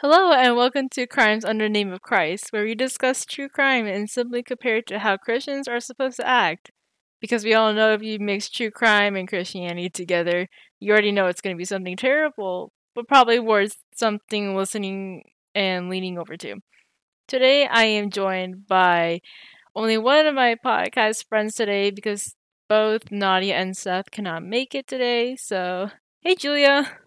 [0.00, 3.84] Hello and welcome to Crimes Under the Name of Christ, where we discuss true crime
[3.84, 6.70] and simply compare it to how Christians are supposed to act.
[7.20, 10.46] Because we all know if you mix true crime and Christianity together,
[10.78, 15.90] you already know it's going to be something terrible, but probably worth something listening and
[15.90, 16.60] leaning over to.
[17.26, 19.20] Today I am joined by
[19.74, 22.36] only one of my podcast friends today because
[22.68, 25.34] both Nadia and Seth cannot make it today.
[25.34, 25.90] So,
[26.20, 26.98] hey Julia.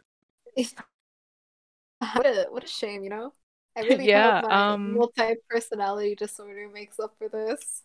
[2.15, 3.33] what a what a shame, you know.
[3.77, 7.83] I really Yeah, hope my um multi personality disorder makes up for this.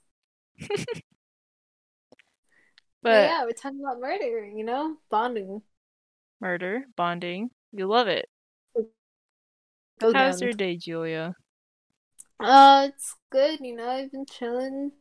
[3.03, 5.63] But but yeah, we're talking about murder, you know, bonding.
[6.41, 8.31] murder, bonding, you love it.
[9.99, 11.35] Go How's your day, Julia?
[12.41, 13.89] Uh, it's good, you know.
[13.89, 14.93] I've been chilling,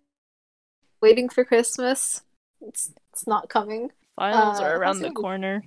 [1.02, 2.22] waiting for Christmas.
[2.62, 3.92] It's it's not coming.
[4.18, 5.64] Finals Uh, are around the corner.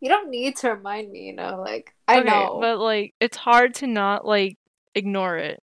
[0.00, 1.60] You don't need to remind me, you know.
[1.64, 4.56] Like I Okay, know but like it's hard to not like
[4.94, 5.60] ignore it.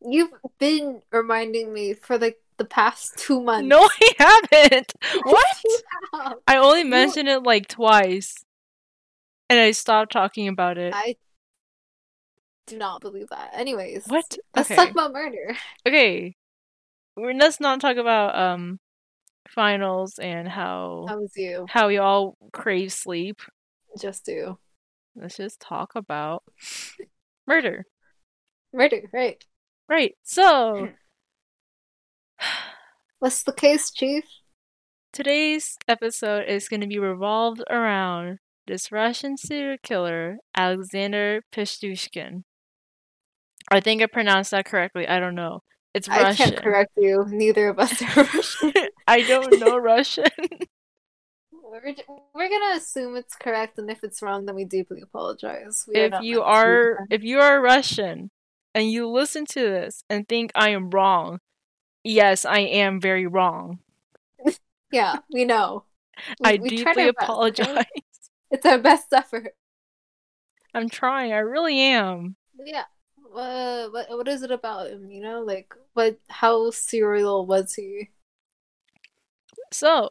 [0.00, 3.68] you've been reminding me for like the past two months.
[3.68, 4.12] No, I
[4.50, 4.92] haven't.
[5.24, 5.46] What?
[5.64, 5.78] You
[6.14, 6.38] have.
[6.48, 8.34] I only You- mentioned it like twice.
[9.48, 10.92] And I stopped talking about it.
[10.94, 11.16] I
[12.66, 13.50] do not believe that.
[13.54, 14.36] Anyways, What?
[14.56, 14.76] let's Okay.
[14.76, 15.56] talk about murder.
[15.86, 16.34] Okay.
[17.16, 18.78] We're, let's not talk about um
[19.48, 21.66] finals and how How was you?
[21.68, 23.40] how we all crave sleep.
[24.00, 24.58] Just do
[25.14, 26.42] Let's just talk about
[27.46, 27.84] murder.
[28.72, 29.42] murder, right?
[29.88, 30.14] Right.
[30.22, 30.88] So,
[33.18, 34.24] What's the case, Chief?
[35.12, 42.42] Today's episode is going to be revolved around this Russian serial killer, Alexander Pistushkin.
[43.70, 45.08] I think I pronounced that correctly.
[45.08, 45.60] I don't know.
[45.96, 47.24] It's I can't correct you.
[47.26, 48.72] Neither of us are Russian.
[49.08, 50.24] I don't know Russian.
[51.50, 51.94] We're,
[52.34, 55.86] we're gonna assume it's correct, and if it's wrong, then we deeply apologize.
[55.88, 58.30] We if not you are if you are Russian
[58.74, 61.40] and you listen to this and think I am wrong,
[62.04, 63.78] yes, I am very wrong.
[64.92, 65.84] yeah, we know.
[66.40, 67.32] We- I we deeply our best, okay?
[67.32, 67.84] apologize.
[68.50, 69.54] It's our best effort.
[70.74, 71.32] I'm trying.
[71.32, 72.36] I really am.
[72.64, 72.84] Yeah.
[73.36, 75.10] Uh, what what is it about him?
[75.10, 76.18] You know, like what?
[76.28, 78.10] How serial was he?
[79.72, 80.10] So,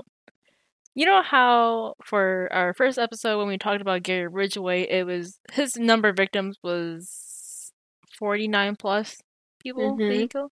[0.94, 5.40] you know how for our first episode when we talked about Gary Ridgway, it was
[5.52, 7.72] his number of victims was
[8.20, 9.22] 49 plus
[9.60, 10.52] people that he killed,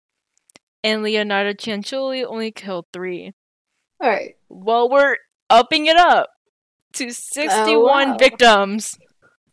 [0.84, 3.34] and Leonardo Cianciulli only killed three.
[4.02, 4.36] All right.
[4.50, 5.18] Well, we're
[5.50, 6.30] upping it up
[6.94, 8.18] to 61 wow.
[8.18, 8.98] victims.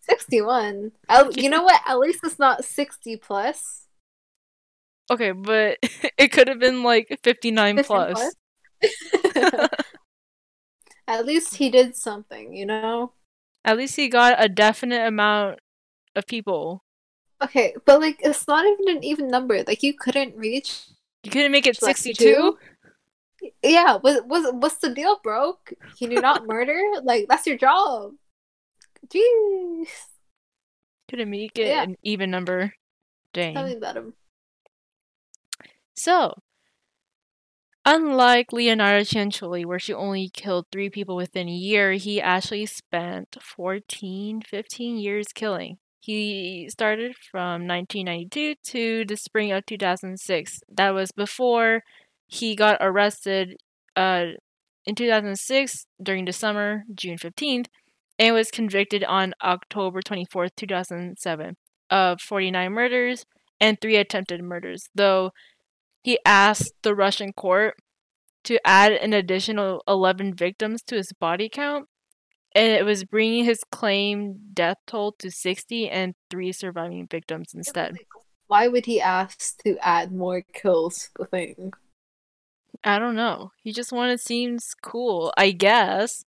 [0.02, 0.92] 61.
[1.08, 1.80] At- you know what?
[1.86, 3.86] At least it's not 60 plus.
[5.10, 5.78] Okay, but
[6.18, 8.34] it could have been like 59 50 plus.
[11.08, 13.12] At least he did something, you know?
[13.64, 15.58] At least he got a definite amount
[16.14, 16.84] of people.
[17.42, 19.62] Okay, but like it's not even an even number.
[19.66, 20.82] Like you couldn't reach
[21.24, 22.56] You couldn't make it 62?
[23.62, 25.58] Yeah, what was what's the deal, bro?
[25.98, 26.80] Can you not murder?
[27.02, 28.12] Like that's your job.
[29.12, 29.88] Jeez.
[31.08, 31.82] Couldn't make it Yeah.
[31.82, 32.74] an even number.
[33.32, 33.54] Dang.
[33.54, 34.14] Tell me about him.
[35.94, 36.34] So,
[37.84, 43.36] unlike Leonardo Cianciulli, where she only killed three people within a year, he actually spent
[43.42, 45.78] 14, 15 years killing.
[46.00, 50.60] He started from 1992 to the spring of 2006.
[50.70, 51.82] That was before
[52.26, 53.58] he got arrested
[53.96, 54.26] uh,
[54.86, 57.66] in 2006 during the summer, June 15th,
[58.20, 61.56] and was convicted on October 24th, 2007,
[61.88, 63.24] of 49 murders
[63.58, 65.30] and three attempted murders, though
[66.02, 67.76] he asked the Russian court
[68.44, 71.86] to add an additional 11 victims to his body count,
[72.54, 77.96] and it was bringing his claim death toll to 60 and three surviving victims instead.
[78.48, 81.72] Why would he ask to add more kills to the thing?
[82.84, 83.52] I don't know.
[83.62, 86.24] He just wanted seems cool, I guess.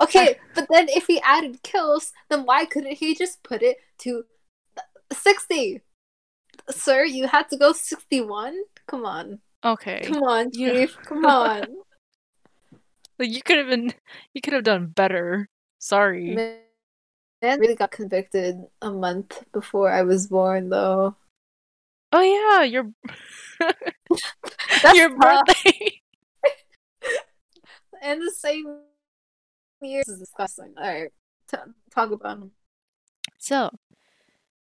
[0.00, 4.24] Okay, but then if he added kills, then why couldn't he just put it to
[5.12, 5.80] 60?
[6.70, 8.58] Sir, you had to go 61?
[8.86, 9.40] Come on.
[9.64, 10.02] Okay.
[10.04, 10.86] Come on, Yeah.
[11.04, 11.76] Come on.
[13.18, 13.94] Like you could have been
[14.34, 15.48] you could have done better.
[15.78, 16.34] Sorry.
[16.34, 16.58] Man,
[17.40, 21.16] man really got convicted a month before I was born, though.
[22.12, 22.92] Oh yeah, your
[24.94, 25.46] your tough.
[25.46, 25.92] birthday.
[28.02, 28.80] And the same
[29.94, 30.74] This is disgusting.
[30.76, 31.10] All right,
[31.50, 31.56] T-
[31.94, 32.50] talk about him.
[33.38, 33.70] So,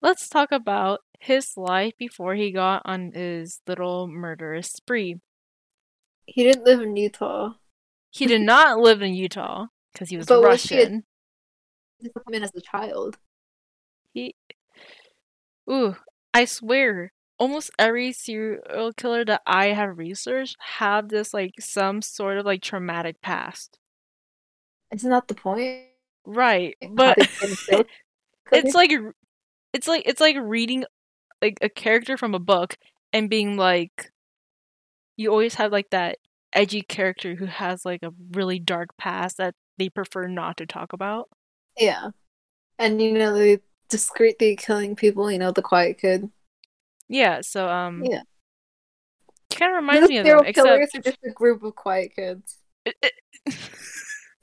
[0.01, 5.21] let's talk about his life before he got on his little murderous spree.
[6.27, 7.55] He didn't live in Utah.
[8.11, 11.05] He did not live in Utah because he was But was a- Russian.
[11.99, 13.19] He came in as a child.
[14.13, 14.35] He.
[15.71, 15.97] Ooh,
[16.35, 22.39] I swear, almost every serial killer that I have researched have this like some sort
[22.39, 23.79] of like traumatic past.
[24.93, 25.87] Isn't that the point?
[26.25, 27.85] Right, but they can feel-
[28.53, 28.93] it's like
[29.73, 30.85] it's like it's like reading
[31.41, 32.77] like a character from a book
[33.13, 34.11] and being like
[35.17, 36.19] you always have like that
[36.53, 40.93] edgy character who has like a really dark past that they prefer not to talk
[40.93, 41.29] about.
[41.79, 42.11] yeah,
[42.79, 43.59] and you know they
[43.89, 45.31] discreetly killing people.
[45.31, 46.31] You know the quiet kid.
[47.09, 48.23] Yeah, so um Yeah.
[49.55, 52.15] kind of reminds Those me of them killers except are just a group of quiet
[52.15, 52.59] kids.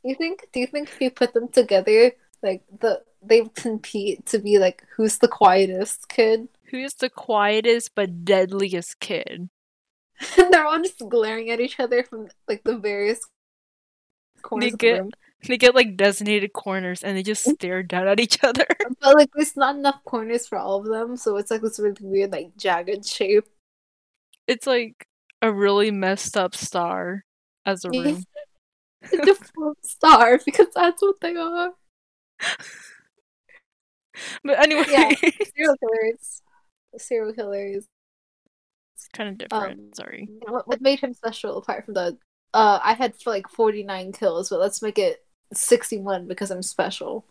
[0.09, 0.47] You think?
[0.51, 4.83] Do you think if you put them together, like the they compete to be like
[4.95, 6.47] who's the quietest kid?
[6.71, 9.49] who's the quietest but deadliest kid?
[10.37, 13.19] And they're all just glaring at each other from like the various
[14.41, 15.11] corners of get- the room.
[15.47, 18.65] They get like designated corners and they just stare down at each other.
[18.99, 21.95] But like there's not enough corners for all of them, so it's like this really
[22.01, 23.45] weird like jagged shape.
[24.47, 25.07] It's like
[25.41, 27.23] a really messed up star
[27.65, 28.23] as a room.
[29.03, 31.71] A full star because that's what they are.
[34.43, 35.09] But anyway, Yeah.
[35.55, 36.41] Serial killers.
[36.97, 37.85] Serial killers.
[38.95, 39.79] it's kind of different.
[39.79, 40.27] Um, Sorry.
[40.47, 42.17] What, what made him special apart from the
[42.53, 45.23] uh I had like 49 kills, but let's make it
[45.53, 47.25] 61 because I'm special.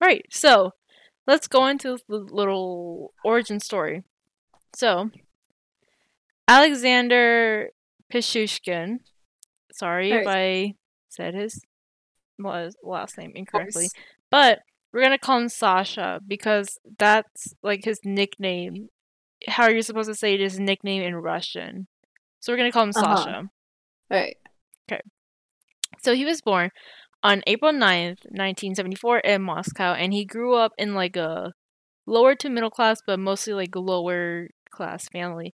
[0.00, 0.24] Right.
[0.30, 0.72] So
[1.26, 4.04] let's go into the little origin story.
[4.74, 5.10] So
[6.48, 7.70] Alexander
[8.10, 9.00] Pichushkin.
[9.72, 10.74] Sorry if I
[11.16, 11.64] said his
[12.38, 13.88] la- last name incorrectly,
[14.30, 14.60] but
[14.92, 18.88] we're gonna call him Sasha because that's like his nickname.
[19.48, 21.86] How are you're supposed to say it is his nickname in Russian.
[22.40, 23.16] So we're gonna call him Uh-huh.
[23.16, 23.50] Sasha.
[24.10, 24.36] Right.
[24.90, 25.00] Okay.
[26.02, 26.70] So he was born
[27.22, 31.52] on April 9th, 1974 in Moscow and he grew up in like a
[32.06, 35.54] lower to middle class but mostly like lower class family.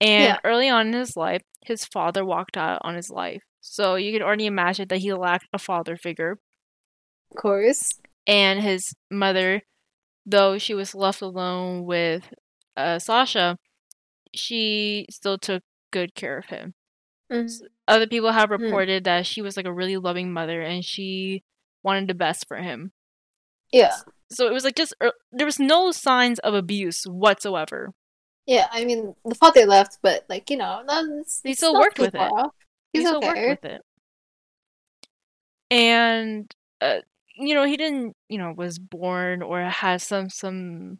[0.00, 0.38] And Yeah.
[0.44, 3.42] early on in his life, his father walked out on his life.
[3.68, 6.38] So you can already imagine that he lacked a father figure
[7.30, 7.90] Of course.
[8.26, 9.62] and his mother
[10.24, 12.32] though she was left alone with
[12.76, 13.58] uh, Sasha,
[14.34, 16.74] she still took good care of him.
[17.30, 17.50] Mm.
[17.88, 18.62] other people have Hmm.
[18.62, 21.42] reported that she was like a really loving mother and she
[21.82, 22.92] wanted the best for him.
[23.72, 23.94] Yeah.
[24.30, 27.92] So it was like just er, there was no signs of abuse whatsoever.
[28.46, 31.98] Yeah, I mean the father left, but like, you know, no, it's, He still worked
[31.98, 32.20] with it.
[32.20, 32.52] off.
[32.96, 33.48] He He's still okay.
[33.48, 33.82] worked with it.
[35.70, 37.00] And uh,
[37.36, 40.98] you know, he didn't, you know, was born or has some some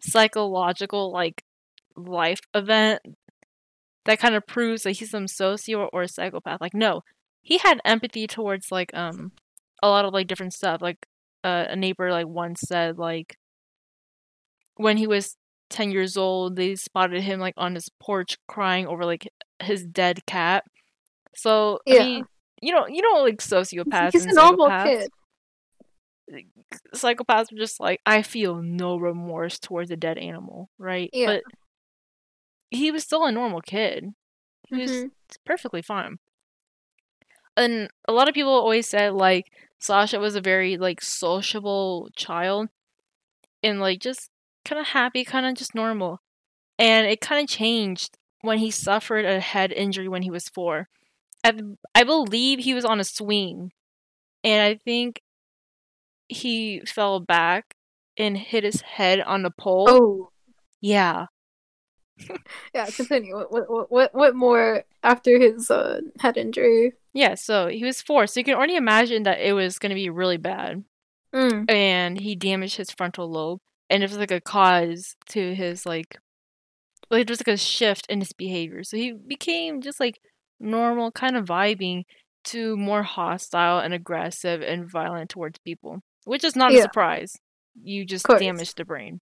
[0.00, 1.44] psychological like
[1.96, 3.00] life event
[4.04, 6.60] that kind of proves that he's some socio or psychopath.
[6.60, 7.02] Like no,
[7.42, 9.32] he had empathy towards like um
[9.82, 10.80] a lot of like different stuff.
[10.80, 11.06] Like
[11.44, 13.36] uh, a neighbor like once said like
[14.76, 15.36] when he was
[15.70, 19.28] 10 years old they spotted him like on his porch crying over like
[19.62, 20.64] his dead cat.
[21.34, 22.24] So I mean,
[22.60, 25.08] you know, you know, like sociopaths He's a normal kid.
[26.94, 31.10] Psychopaths are just like I feel no remorse towards a dead animal, right?
[31.12, 31.26] Yeah.
[31.26, 31.42] But
[32.70, 34.14] he was still a normal kid.
[34.68, 35.10] He was Mhm.
[35.44, 36.18] perfectly fine.
[37.56, 42.68] And a lot of people always said like Sasha was a very like sociable child
[43.62, 44.30] and like just
[44.64, 46.20] kind of happy, kind of just normal.
[46.78, 50.88] And it kind of changed when he suffered a head injury when he was 4.
[51.44, 51.52] I,
[51.94, 53.72] I believe he was on a swing
[54.44, 55.20] and I think
[56.28, 57.74] he fell back
[58.16, 59.86] and hit his head on the pole.
[59.88, 60.30] Oh,
[60.80, 61.26] Yeah.
[62.74, 62.86] yeah.
[62.86, 63.36] Continue.
[63.36, 66.92] What, what, what, what more after his uh, head injury?
[67.12, 68.26] Yeah, so he was 4.
[68.26, 70.84] So you can already imagine that it was going to be really bad.
[71.34, 71.70] Mm.
[71.70, 73.58] and he damaged his frontal lobe
[73.88, 76.18] and it was like a cause to his like
[77.10, 80.20] like there was like a shift in his behavior so he became just like
[80.62, 82.04] normal kind of vibing
[82.44, 87.36] to more hostile and aggressive and violent towards people which is not a surprise
[87.82, 89.20] you just damage the brain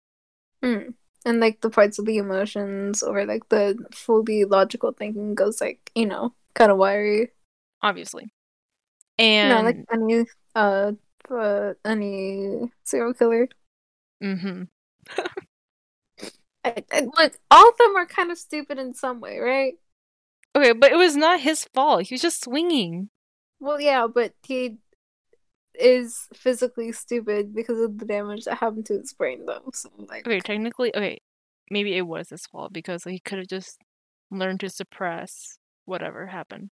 [0.63, 0.95] Mm.
[1.25, 5.91] And like the parts of the emotions or like the fully logical thinking goes like
[5.95, 7.31] you know kind of wiry.
[7.83, 8.33] obviously
[9.19, 10.93] and know, like any uh,
[11.31, 13.49] uh any serial killer.
[14.23, 14.63] Mm-hmm.
[16.65, 19.75] I, I, look, all of them are kind of stupid in some way, right?
[20.59, 23.11] Okay but it was not his fault he was just swinging
[23.61, 24.79] Well, yeah, but he
[25.75, 29.71] is physically stupid because of the damage that happened to his brain, though.
[29.73, 31.21] So, like, okay technically okay
[31.71, 33.79] maybe it was his fault because he could have just
[34.31, 36.71] learned to suppress whatever happened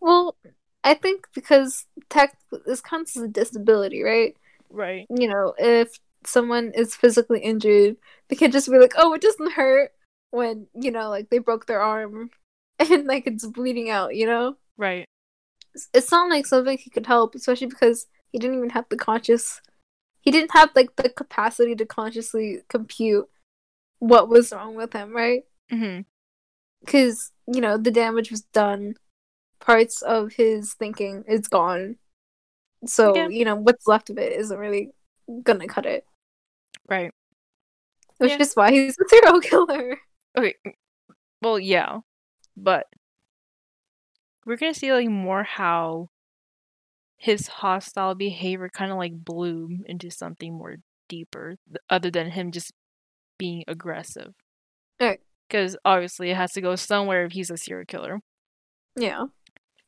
[0.00, 0.36] well,
[0.82, 2.36] I think because tech
[2.66, 4.36] this counts as a disability, right?
[4.70, 7.96] right You know, if someone is physically injured,
[8.28, 9.92] they can't just be like, "Oh, it doesn't hurt,"
[10.30, 12.30] when you know, like they broke their arm
[12.90, 14.14] and like it's bleeding out.
[14.16, 15.06] You know, Right.
[15.94, 19.60] it's not like something he could help, especially because he didn't even have the conscious.
[20.22, 23.26] He didn't have like the capacity to consciously compute
[23.98, 25.44] what was wrong with him, right?
[25.70, 26.00] hmm
[26.84, 28.94] Because you know the damage was done.
[29.60, 31.96] Parts of his thinking is gone.
[32.86, 33.28] So Yeah.
[33.28, 34.90] you know what's left of it isn't really
[35.42, 36.06] gonna cut it.
[36.88, 37.12] Right.
[38.18, 38.38] Which Yeah.
[38.40, 39.98] is why he's a serial killer.
[40.36, 40.54] Okay.
[41.42, 42.00] Well, yeah,
[42.56, 42.86] but
[44.44, 46.08] we're gonna see like more how
[47.16, 50.76] his hostile behavior kind of like bloom into something more
[51.08, 52.72] deeper, th- other than him just
[53.38, 54.32] being aggressive.
[54.98, 55.20] Right.
[55.46, 58.20] Because obviously it has to go somewhere if he's a serial killer.
[58.96, 59.26] Yeah.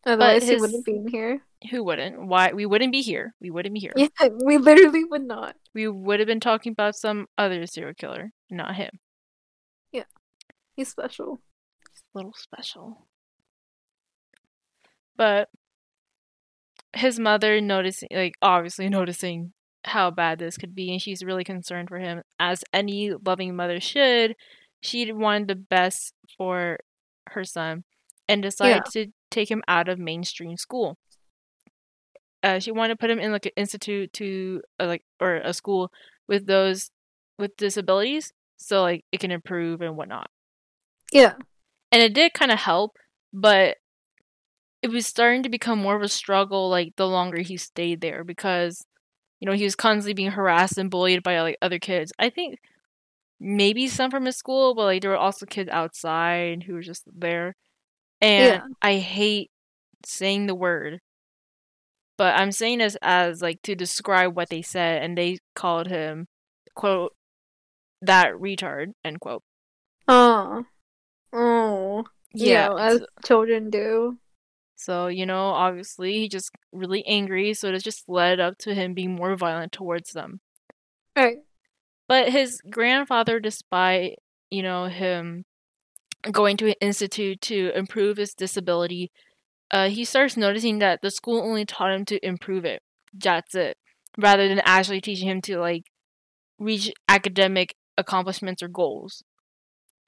[0.05, 1.43] Otherwise, he wouldn't be in here.
[1.71, 2.27] Who wouldn't?
[2.27, 2.53] Why?
[2.53, 3.35] We wouldn't be here.
[3.41, 3.93] We wouldn't be here.
[3.97, 4.09] Yeah,
[4.45, 5.55] we literally would not.
[5.75, 8.99] We would have been talking about some other serial killer, not him.
[9.93, 10.05] Yeah,
[10.75, 11.41] he's special.
[12.15, 13.07] Little special.
[15.17, 15.49] But
[16.95, 19.53] his mother noticing, like, obviously noticing
[19.85, 23.81] how bad this could be, and she's really concerned for him, as any loving mother
[23.81, 24.37] should.
[24.81, 26.79] She wanted the best for
[27.29, 27.85] her son
[28.29, 30.99] and decided to take him out of mainstream school.
[32.43, 35.53] Uh, she wanted to put him in like an institute to uh, like or a
[35.53, 35.93] school
[36.29, 36.91] with those
[37.39, 40.29] with disabilities, so like it can improve and whatnot
[41.13, 41.35] Yeah.
[41.93, 42.97] And it did kind of help
[43.33, 43.77] but
[44.83, 48.25] it was starting to become more of a struggle like the longer he stayed there
[48.25, 48.85] because
[49.39, 52.59] you know he was constantly being harassed and bullied by like other kids i think
[53.39, 57.05] maybe some from his school but like there were also kids outside who were just
[57.15, 57.55] there
[58.21, 58.63] and Yeah.
[58.81, 59.51] i hate
[60.05, 61.01] saying the word
[62.17, 66.27] but i'm saying this as like to describe what they said and they called him
[66.75, 67.13] quote
[68.01, 69.43] that retard end quote
[70.09, 70.65] Oh.
[71.33, 72.05] Oh.
[72.35, 74.19] yeah You know, as children do.
[74.77, 78.95] So, you know, obviously he just really angry, so it just led up to him
[78.95, 80.41] being more violent towards them.
[81.17, 81.39] Right.
[82.09, 84.19] But his grandfather, despite,
[84.51, 85.45] you know, him
[86.31, 89.13] going to an institute to improve his disability,
[89.71, 92.83] uh, he starts noticing that the school only taught him to improve it.
[93.15, 93.77] That's it.
[94.19, 95.85] Rather than actually teaching him to, like,
[96.59, 99.23] reach academic accomplishments or goals.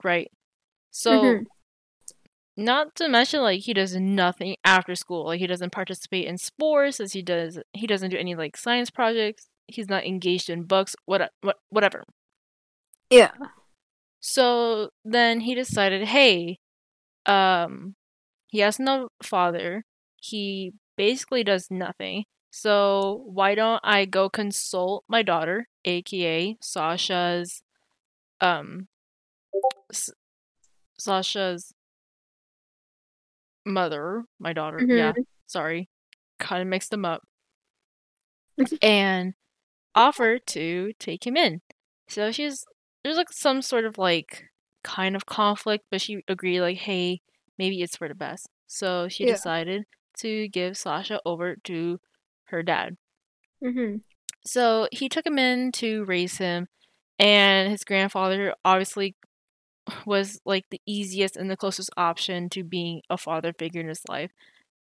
[0.02, 0.31] Right?
[0.97, 1.47] So, Mhm.
[2.57, 5.27] not to mention like he does nothing after school.
[5.27, 8.91] Like he doesn't participate in sports as he does he doesn't do any like science
[8.91, 9.49] projects.
[9.67, 12.05] He's not engaged in books what, what whatever.
[13.11, 13.33] Yeah.
[14.21, 16.59] so then he decided hey
[17.27, 17.95] um
[18.49, 19.85] he has no father.
[20.17, 22.25] He basically does nothing.
[22.51, 27.63] So why don't i go consult my daughter aka sasha's
[28.41, 28.87] um
[31.05, 31.73] sasha's
[33.67, 35.13] mother my daughter yeah
[35.47, 35.89] sorry
[36.39, 37.23] kind of mixed them up.
[38.83, 39.35] And
[39.95, 41.61] offered to take him in.
[42.09, 42.65] So she's
[43.03, 44.45] there's like some sort of like
[44.83, 47.21] kind of conflict but she agreed like hey
[47.59, 48.49] maybe it's for the best.
[48.67, 49.33] So she Yeah.
[49.33, 49.85] decided
[50.19, 51.99] to give sasha over to
[52.47, 52.97] her dad.
[53.63, 53.97] Mm-hmm.
[54.45, 56.69] so he took him in to raise him,
[57.19, 59.17] and his grandfather obviously
[60.07, 64.03] was like the easiest and the closest option to being a father figure in his
[64.09, 64.31] life.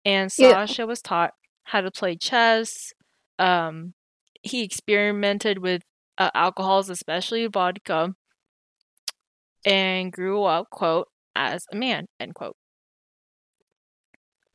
[0.04, 0.52] And Yeah.
[0.52, 2.92] Sasha was taught how to play chess.
[3.38, 3.94] Um,
[4.42, 5.82] he experimented with
[6.18, 8.14] uh, alcohols, especially vodka,
[9.64, 12.56] and grew up, quote, as a man, end quote.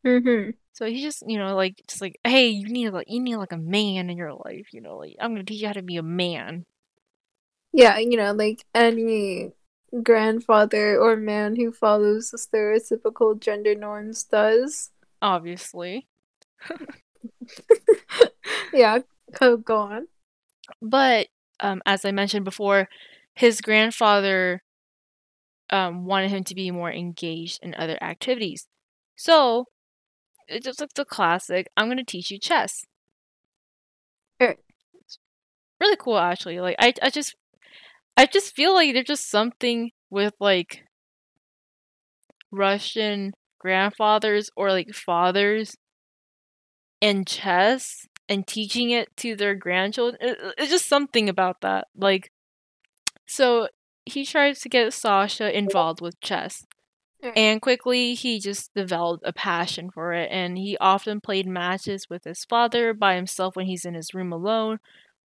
[0.06, 0.52] Mm-hmm.
[0.74, 3.52] So he just, you know, like just like, hey, you need like you need like
[3.52, 5.98] a man in your life, you know, like I'm gonna teach you how to be
[5.98, 6.66] a man.
[7.74, 9.52] Yeah, you know, like any
[10.04, 14.92] grandfather or man who follows the stereotypical gender norms does.
[15.22, 16.08] Obviously.
[18.74, 19.00] yeah,
[19.40, 20.08] go, on.
[20.82, 21.28] But
[21.60, 22.90] um, as I mentioned before,
[23.34, 24.62] his grandfather
[25.70, 28.68] um, wanted him to be more engaged in other activities.
[29.16, 29.66] So
[30.48, 32.86] it's just like the classic I'm going to teach you chess.
[34.40, 34.58] Right.
[35.02, 35.20] It's
[35.82, 36.60] really cool, actually.
[36.60, 37.36] Like, I, I just.
[38.18, 40.84] I just feel like there's just something with like
[42.52, 45.78] Russian grandfathers or like fathers
[47.02, 50.18] and chess and teaching it to their grandchildren.
[50.58, 51.88] It's just something about that.
[51.96, 52.32] Like,
[53.28, 53.68] so
[54.06, 56.66] he tries to get Sasha involved with chess.
[57.24, 57.34] Mm.
[57.36, 60.30] And quickly, he just developed a passion for it.
[60.32, 64.34] And he often played matches with his father by himself when he's in his room
[64.34, 64.80] alone,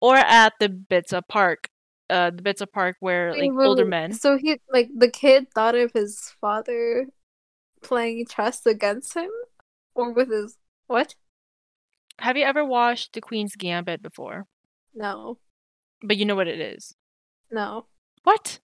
[0.00, 1.68] or at the Bitsa Park.
[2.08, 4.12] Uh, the Bitsa Park where like older men.
[4.12, 7.06] So he like the kid thought of his father
[7.82, 9.30] playing chess against him,
[9.94, 11.14] or with his what?
[12.20, 14.46] Have you ever watched The Queen's Gambit before?
[14.94, 15.38] No,
[16.02, 16.94] But you know what it is.
[17.50, 17.86] no.
[18.22, 18.60] What?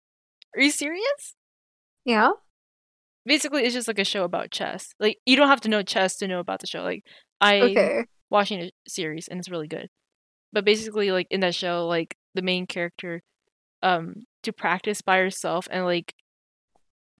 [0.54, 1.34] Are you serious?
[2.04, 2.30] Yeah.
[3.24, 4.94] Basically, it's just like a show about chess.
[5.00, 6.82] Like you don't have to know chess to know about the show.
[6.82, 7.04] Like
[7.40, 8.04] I Okay.
[8.30, 9.88] watching a series and it's really good.
[10.52, 13.22] But basically, like in that show, like the main character,
[13.82, 16.14] um, to practice by herself and like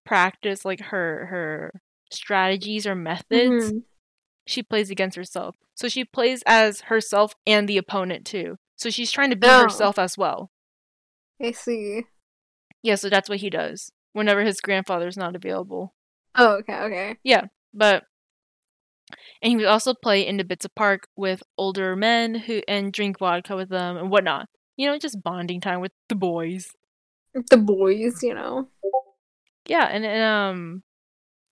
[0.05, 1.81] practice like her her
[2.13, 3.83] strategies or methods, Mhm.
[4.47, 5.57] she plays against herself.
[5.75, 8.57] So she plays as herself and the opponent too.
[8.77, 9.65] So she's trying to beat Oh.
[9.65, 10.51] herself as well.
[11.43, 12.05] I see.
[12.83, 15.95] Yeah, so that's what he does whenever his grandfather's not available.
[16.37, 17.17] Oh, okay, okay.
[17.25, 17.47] Yeah.
[17.75, 18.05] But
[19.43, 23.19] and he would also play in the Bitsa park with older men who and drink
[23.19, 24.49] vodka with them and whatnot.
[24.77, 26.69] You know, just bonding time with the boys.
[27.51, 28.69] The boys, you know.
[29.67, 30.83] Yeah, and, and um,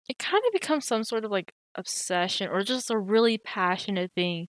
[0.08, 4.48] it kind of becomes some sort of like obsession or just a really passionate thing,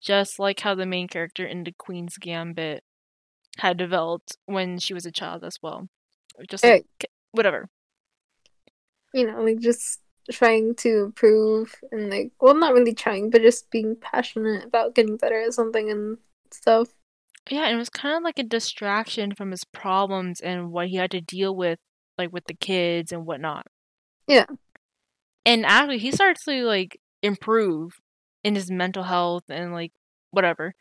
[0.00, 2.82] just like how the main character in the Queen's Gambit
[3.58, 5.88] had developed when she was a child as well.
[6.48, 6.86] Just like,
[7.32, 7.68] whatever.
[9.12, 13.70] You know, like just trying to improve and like well not really trying, but just
[13.70, 16.18] being passionate about getting better at something and
[16.50, 16.88] stuff.
[17.50, 20.96] Yeah, and it was kind of like a distraction from his problems and what he
[20.96, 21.78] had to deal with,
[22.16, 23.66] like with the kids and whatnot.
[24.26, 24.46] Yeah.
[25.44, 27.92] And actually, he starts to like improve
[28.42, 29.92] in his mental health and like
[30.30, 30.74] whatever.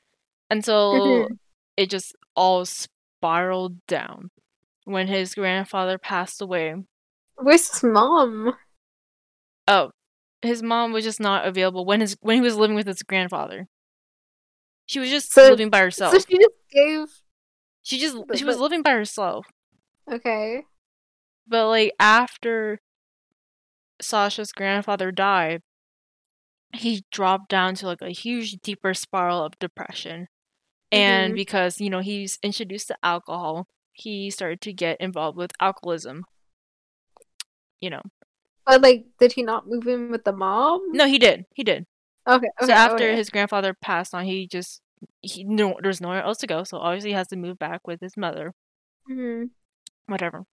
[0.50, 1.40] Until Mhm.
[1.78, 4.30] it just all spiraled down
[4.86, 6.76] when his grandfather passed away.
[7.36, 8.56] Where's his mom?
[9.68, 9.92] Oh,
[10.42, 13.68] his mom was just not available when his when he was living with his grandfather.
[14.86, 16.14] She was just So- living by herself.
[16.14, 17.22] So she just gave
[17.82, 19.48] she just but- she was but- living by herself.
[20.12, 20.64] Okay.
[21.48, 22.80] But like after
[24.02, 25.62] Sasha's grandfather died,
[26.74, 30.28] he dropped down to like a huge deeper spiral of depression.
[30.92, 31.38] And Mhm.
[31.38, 36.26] because, you know, he's introduced to alcohol, he started to get involved with alcoholism.
[37.82, 38.02] You know.
[38.66, 40.92] But like did he not move in with the mom?
[40.92, 41.46] No, he did.
[41.54, 41.86] He did.
[42.28, 42.68] Okay, okay.
[42.68, 43.16] so after okay.
[43.16, 44.82] his grandfather passed on, he just
[45.22, 48.02] he no there's nowhere else to go, so obviously he has to move back with
[48.02, 48.54] his mother.
[49.10, 49.50] Mhm.
[50.08, 50.46] whatever.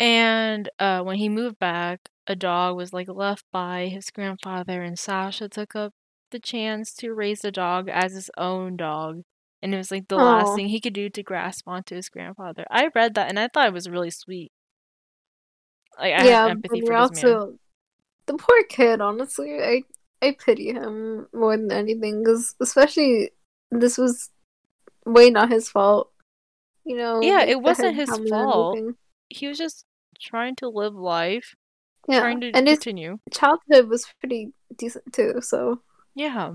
[0.00, 4.98] And uh, when he moved back, a dog was like left by his grandfather, and
[4.98, 5.92] Sasha took up
[6.30, 9.22] the chance to raise the dog as his own dog.
[9.60, 12.64] And it was like the last thing he could do to grasp onto his grandfather.
[12.70, 14.52] I read that and I thought it was really sweet.
[15.98, 17.58] Like I yeah, had empathy for this man.
[18.28, 19.00] The poor kid.
[19.00, 19.82] Honestly, I
[20.22, 23.30] I pity him more than anything because especially
[23.70, 24.30] this was
[25.04, 26.12] way not his fault.
[26.84, 27.20] You know.
[27.22, 28.78] Yeah, it wasn't his fault.
[29.28, 29.84] He was just
[30.20, 31.54] trying to live life,
[32.08, 33.18] Yeah, trying to and his continue.
[33.32, 35.40] childhood was pretty decent too.
[35.40, 35.82] So
[36.14, 36.52] Yeah.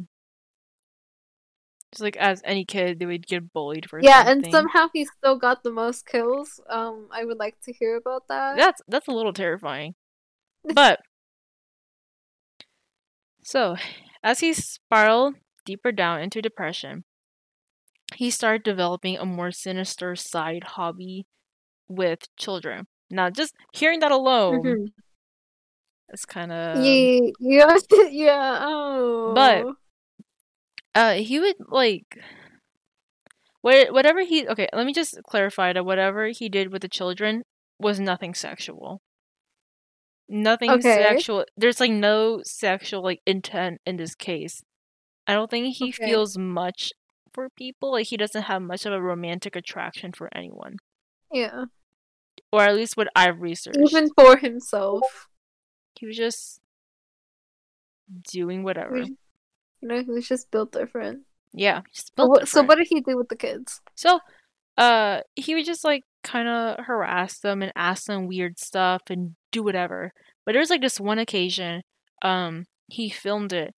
[1.92, 5.38] Just like as any kid, they would get bullied for yeah, and somehow he still
[5.38, 6.60] got the most kills.
[6.68, 8.58] Um, I would like to hear about that.
[8.58, 9.94] That's that's a little terrifying.
[10.74, 11.02] But
[13.44, 13.76] so,
[14.24, 17.04] as he spiraled deeper down into depression,
[18.16, 21.26] he started developing a more sinister side hobby
[21.88, 22.86] with children.
[23.10, 24.88] Now, just hearing that alone Mhm.
[26.14, 27.78] is kind of yeah, yeah,
[28.10, 28.58] yeah.
[28.62, 29.66] Oh, But-
[30.96, 32.20] uh he would like
[33.64, 37.44] wha- whatever he okay, let me just clarify that whatever he did with the children
[37.80, 39.02] was nothing sexual.
[40.34, 40.82] Nothing Okay.
[41.04, 41.46] sexual.
[41.56, 44.64] There's like no sexual like intent in this case.
[45.28, 46.06] I don't think he Okay.
[46.08, 46.92] feels much
[47.32, 47.92] for people.
[47.92, 50.78] Like he doesn't have much of a romantic attraction for anyone.
[51.32, 51.66] yeah,
[52.52, 53.78] Or at least what I've researched.
[53.80, 55.28] even for himself.
[56.00, 56.62] He was just
[58.32, 58.98] doing whatever.
[58.98, 59.18] You
[59.82, 61.22] know, he was just built different.
[61.54, 61.82] Yeah.
[62.16, 63.82] Built what, so what did he do with the kids?
[63.96, 64.20] So,
[64.78, 69.36] uh, he would just like kind of harass them and ask them weird stuff and
[69.52, 70.12] do whatever.
[70.46, 71.82] But there was like this one occasion,
[72.22, 73.74] um, he filmed it.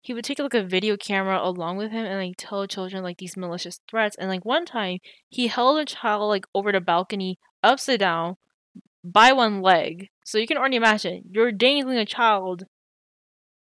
[0.00, 3.18] He would take like a video camera along with him and like tell children like
[3.18, 4.16] these malicious threats.
[4.18, 8.36] And like one time, he held a child like over the balcony upside down
[9.04, 10.08] by one leg.
[10.24, 12.64] So you can already imagine you're dangling a child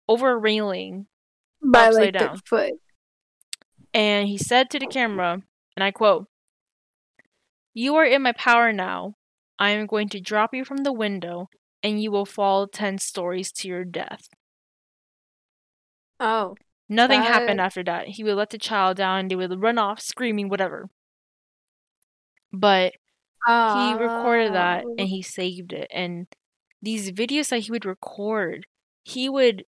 [0.08, 1.06] over a railing
[1.62, 2.38] By Upside like down.
[2.46, 2.72] foot.
[3.92, 5.40] and he said to the camera,
[5.76, 6.26] and I quote,
[7.76, 9.16] You are in my power now.
[9.58, 11.50] I am going to drop you from the window,
[11.82, 14.30] and you will fall 10 stories to your death.
[16.18, 16.56] Oh,
[16.88, 18.08] Nothing That- happened after that.
[18.08, 20.88] He would let the child down and they would run off screaming, whatever.
[22.50, 22.94] But
[23.46, 24.54] he recorded ah.
[24.54, 24.94] that Oh.
[24.96, 25.88] and he saved it.
[25.92, 26.28] And
[26.80, 28.66] these videos that he would record,
[29.04, 29.66] he would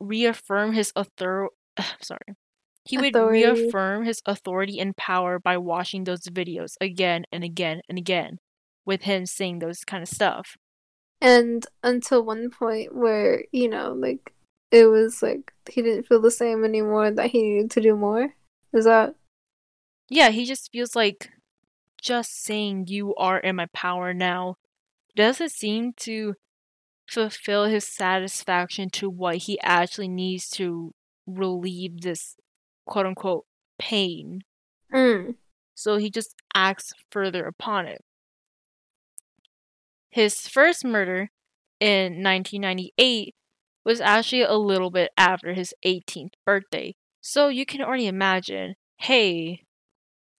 [0.00, 1.50] reaffirm his author
[2.00, 2.34] sorry.
[2.84, 3.44] He would Authority.
[3.44, 8.38] reaffirm his authority and power by watching those videos again and again and again
[8.84, 10.56] with him saying those kind of stuff.
[11.20, 14.34] And until one point where, you know, like
[14.70, 18.34] it was like he didn't feel the same anymore that he needed to do more.
[18.72, 19.14] Is that
[20.10, 21.30] Yeah, he just feels like
[22.02, 24.56] just saying you are in my power now
[25.16, 26.34] doesn't seem to
[27.08, 30.92] fulfill his satisfaction to what he actually needs to
[31.26, 32.36] relieve this
[32.86, 33.44] quote unquote
[33.78, 34.40] pain.
[34.92, 35.34] mm.
[35.74, 38.02] So he just acts further upon it.
[40.10, 41.30] His first murder
[41.80, 43.34] in 1998
[43.84, 46.94] was actually a little bit after his 18th birthday.
[47.20, 49.64] So you can already imagine hey,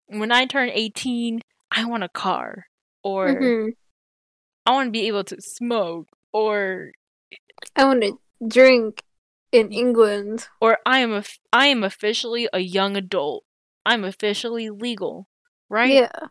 [0.08, 2.66] when I turn 18, I want a car.
[3.04, 3.74] Or Mhm.
[4.66, 6.08] I want to be able to smoke.
[6.32, 6.92] Or
[7.76, 9.04] I want to drink
[9.56, 10.48] in England.
[10.60, 13.44] or I am a, I am officially a young adult.
[13.86, 15.28] I'm officially legal,
[15.70, 15.92] right?
[15.92, 16.28] Yeah.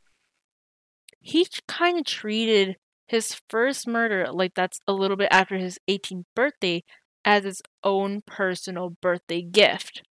[1.20, 6.24] he kind of treated his first murder like that's a little bit after his 18th
[6.34, 6.82] birthday
[7.24, 10.02] as his own personal birthday gift.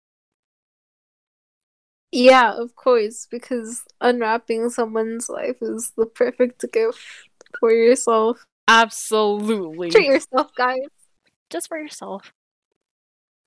[2.12, 7.00] Yeah, of course, because unwrapping someone's life is the perfect gift
[7.60, 8.46] for yourself.
[8.68, 9.90] Absolutely.
[9.90, 10.80] Treat yourself, guys.
[11.50, 12.32] Just for yourself.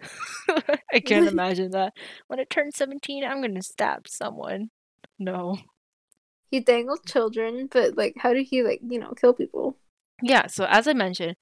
[0.92, 1.92] I can't imagine that.
[2.26, 4.70] When I turn 17, I'm going to stab someone.
[5.18, 5.58] No.
[6.50, 9.76] He dangled children, but like, how did he like, you know, kill people?
[10.22, 11.36] Yeah, so as I mentioned,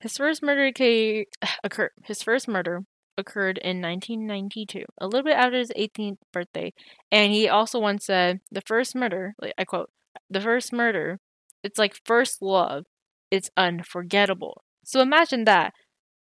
[0.00, 1.26] his first murder ca-
[1.64, 1.92] occurred.
[2.04, 2.84] His first murder
[3.16, 6.72] occurred in 1992, a little bit after his 18th birthday,
[7.12, 9.90] and he also once said, "The first murder, like I quote,
[10.28, 11.20] the first murder,
[11.62, 12.84] it's like first love.
[13.30, 15.72] It's unforgettable." So imagine that.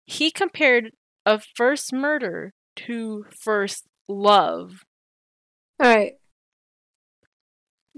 [0.06, 0.92] He compared
[1.26, 4.84] a first murder to first love.
[5.78, 6.14] All right,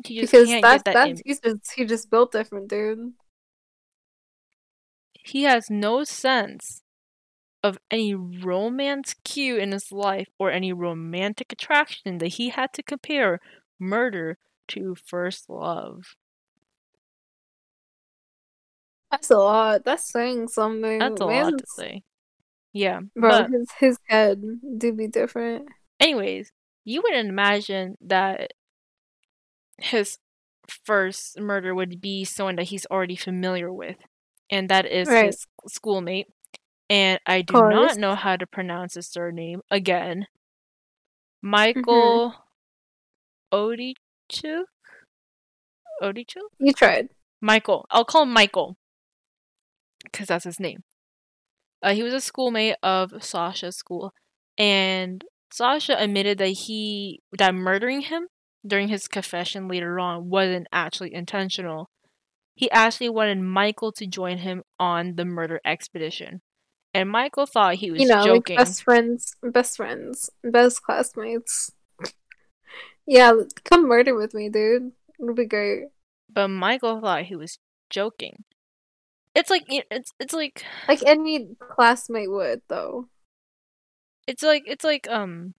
[0.03, 0.85] just because get that.
[0.85, 3.13] that's he's just he just built different, dude.
[5.29, 6.83] he has no sense
[7.63, 12.83] of any romance cue in his life or any romantic attraction that he had to
[12.83, 13.41] compare
[13.79, 14.39] murder
[14.69, 16.17] to first love.
[19.11, 19.85] That's a lot.
[19.85, 20.99] That's saying something.
[20.99, 22.03] That's a lot to say.
[22.79, 24.41] Yeah, Bro, but his his head
[24.79, 25.69] do be different.
[25.99, 26.53] anyways,
[26.85, 28.53] you wouldn't imagine that
[29.79, 30.19] his
[30.85, 33.97] first murder would be someone that he's already familiar with,
[34.51, 35.27] and that is Right.
[35.27, 36.29] his schoolmate.
[36.91, 40.27] And I do not know how to pronounce his surname again.
[41.45, 41.51] Mm-hmm.
[41.51, 42.35] Michael
[43.53, 44.65] Odichuk?
[46.03, 46.49] Odichuk?
[46.61, 47.09] You tried.
[47.41, 47.87] Michael.
[47.91, 48.77] I'll call him Michael.
[50.05, 50.83] Because that's his name.
[51.83, 54.13] Uh, he was a schoolmate of Sasha's school.
[54.57, 58.27] And Sasha admitted that he, that murdering him
[58.67, 61.89] during his confession later on wasn't actually intentional.
[62.57, 66.41] He actually wanted Michael to join him on the murder expedition.
[66.93, 68.57] And Michael thought he was You know, joking.
[68.57, 71.71] like best friends, best friends, best classmates.
[73.07, 73.33] yeah,
[73.65, 74.93] come murder with me, dude.
[75.21, 75.85] It'll be great.
[76.29, 77.59] but Michael thought he was
[77.91, 78.45] joking.
[79.39, 83.09] It's like it's it's like Like any classmate would, though.
[84.27, 85.55] it's like it's like um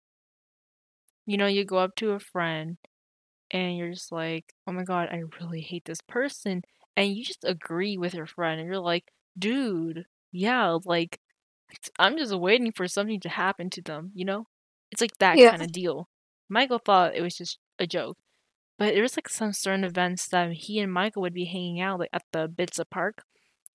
[1.25, 2.77] you know you go up to a friend
[3.51, 6.63] and you're just like oh my god i really hate this person
[6.95, 9.05] and you just agree with your friend and you're like
[9.37, 11.19] dude yeah like
[11.99, 14.47] i'm just waiting for something to happen to them you know
[14.91, 15.51] it's like that Yeah.
[15.51, 16.09] kind of deal
[16.49, 18.17] michael thought it was just a joke
[18.77, 21.99] but there was like some certain events that he and michael would be hanging out
[21.99, 23.23] like at the Bitsa park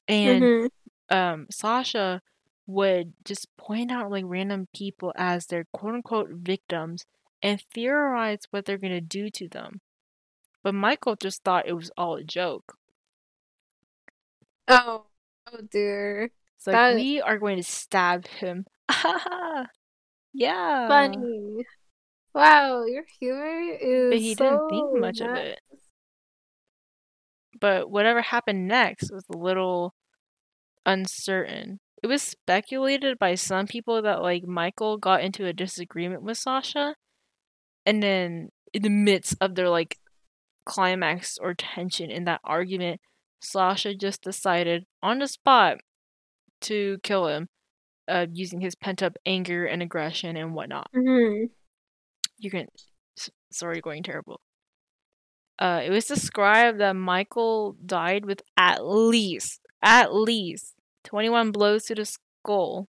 [0.08, 0.70] and Mhm.
[1.10, 2.22] um Sasha
[2.66, 7.06] would just point out like random people as their quote unquote victims
[7.42, 9.80] and theorize what they're gonna do to them.
[10.62, 12.78] But Michael just thought it was all a joke.
[14.68, 15.06] Oh,
[15.52, 16.30] oh dear.
[16.58, 18.66] So like we are going to stab him.
[20.32, 20.88] yeah.
[20.88, 21.66] Funny.
[22.34, 24.10] Wow, your humor is.
[24.10, 25.60] But he didn't think so much of it.
[27.64, 29.94] But whatever happened next was a little
[30.84, 31.80] uncertain.
[32.02, 36.94] It was speculated by some people that like Michael got into a disagreement with Sasha
[37.86, 39.96] and then in the midst of their like
[40.66, 43.00] climax or tension in that argument,
[43.40, 45.78] Sasha just decided on the spot
[46.62, 47.48] to kill him.
[48.08, 50.88] uh, using his pent up anger and aggression and whatnot.
[50.92, 51.44] hmm
[52.36, 52.66] You can.
[53.50, 54.40] Sorry, going terrible.
[55.58, 61.94] Uh, it was described that Michael died with at least, at least 21 blows to
[61.94, 62.88] the skull,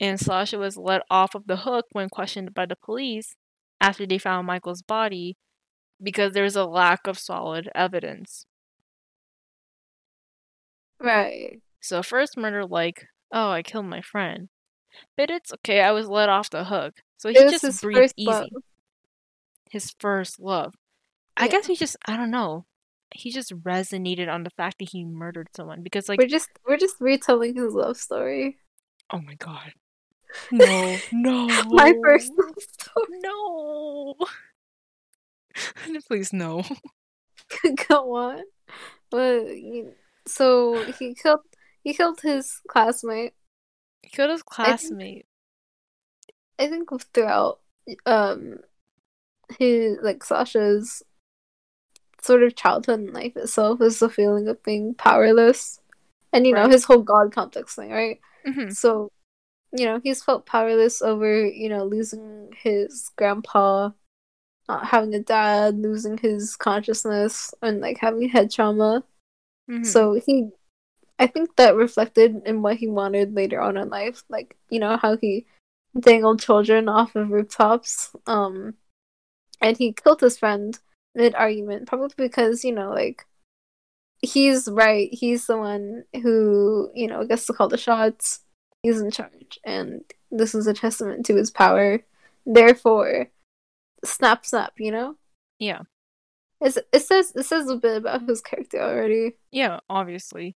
[0.00, 3.36] and Sasha was let off of the hook when questioned by the police
[3.80, 5.36] after they found Michael's body
[6.02, 8.46] because there was a lack of solid evidence.
[11.00, 11.60] Right.
[11.80, 14.48] So first murder, like, oh, I killed my friend,
[15.16, 15.80] but it's okay.
[15.80, 18.30] I was let off the hook, so he just breathed easy.
[18.30, 18.48] love.
[19.70, 20.74] His first love.
[21.36, 21.50] I Yeah.
[21.50, 22.66] guess he just, I don't know.
[23.14, 26.76] He just resonated on the fact that he murdered someone because, like, we're just we're
[26.76, 28.58] just retelling his love story.
[29.12, 29.72] oh my god,
[30.50, 33.20] no, no, My first love story.
[33.22, 34.14] no,
[36.08, 36.64] please no.
[37.88, 38.42] Go on.
[39.10, 39.44] But
[40.26, 41.40] so he killed
[41.84, 43.34] he killed his classmate.
[44.02, 45.26] He killed his think- classmate.
[46.58, 47.60] I think throughout
[48.06, 48.56] um
[49.58, 51.02] his like Sasha's
[52.24, 55.80] sort of childhood and life itself is the feeling of being powerless.
[56.32, 58.20] And you know, his whole god complex thing, right?
[58.44, 59.10] hmm So,
[59.72, 63.90] you know, he's felt powerless over, you know, losing his grandpa,
[64.68, 69.04] not having a dad, losing his consciousness, and like having head trauma.
[69.68, 70.50] hmm So he,
[71.18, 74.96] I think that reflected in what he wanted later on in life, like you know
[74.96, 75.46] how he
[75.98, 78.74] dangled children off of rooftops, um,
[79.60, 80.78] and he killed his friend
[81.14, 83.24] mid argument, probably because you know like
[84.20, 88.40] he's right, he's the one who you know gets to call the shots,
[88.82, 92.00] he's in charge, and this is a testament to his power.
[92.46, 93.30] Therefore,
[94.04, 95.16] snap, snap, you know.
[95.58, 95.82] Yeah,
[96.60, 99.36] It's, it says it says a bit about his character already.
[99.50, 100.56] yeah, obviously.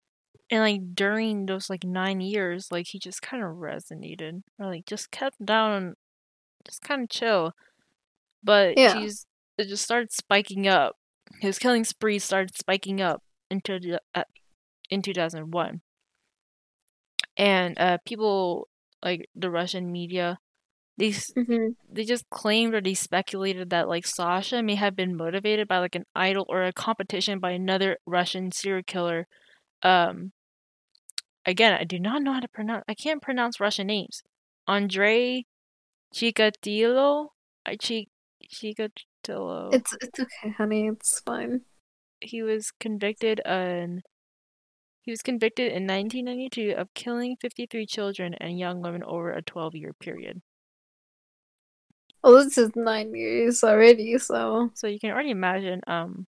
[0.51, 4.87] And like during those like nine years, like he just kind of resonated, or like
[4.87, 5.95] just kept down,
[6.67, 7.53] just kind of chill.
[8.43, 9.01] But Yeah.
[9.01, 9.27] he's
[9.59, 10.97] it just started spiking up.
[11.40, 14.25] His killing spree started spiking up into the, uh,
[14.90, 15.83] in two thousand one,
[17.37, 18.69] and uh, people
[19.03, 20.38] like the Russian media,
[20.99, 25.17] they s- hmm they just claimed or they speculated that like Sasha may have been
[25.17, 29.27] motivated by like an idol or a competition by another Russian serial killer.
[29.83, 30.33] Um
[31.47, 34.23] again, I do not know how to pronounce I can't pronounce Russian names.
[34.67, 35.45] Andrei
[36.14, 37.29] Chikatilo?
[37.67, 38.07] I Chi
[38.53, 38.90] Chikatilo.
[39.71, 40.89] It's it's okay, honey.
[40.89, 41.67] It's fine.
[42.21, 44.03] he was convicted on
[45.03, 49.93] he was convicted in 1992 of killing 53 children and young women over a 12-year
[49.93, 50.43] period.
[52.25, 56.27] Well, this is nine years already, so So you can already imagine, um,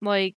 [0.00, 0.36] like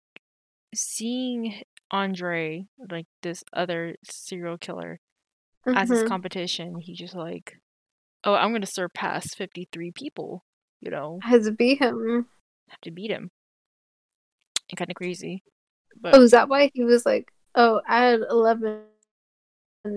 [0.75, 5.01] seeing Andre, like this other serial killer,
[5.75, 6.09] as his Mhm.
[6.09, 6.81] competition.
[6.81, 7.59] He just like,
[8.25, 10.45] oh, I'm gonna surpass 53 people.
[10.85, 12.27] You know, I had to beat him.
[12.69, 13.31] have to beat him.
[14.71, 15.43] And kind of crazy,
[16.01, 18.83] but Oh, is that why he was like, "Oh, add eleven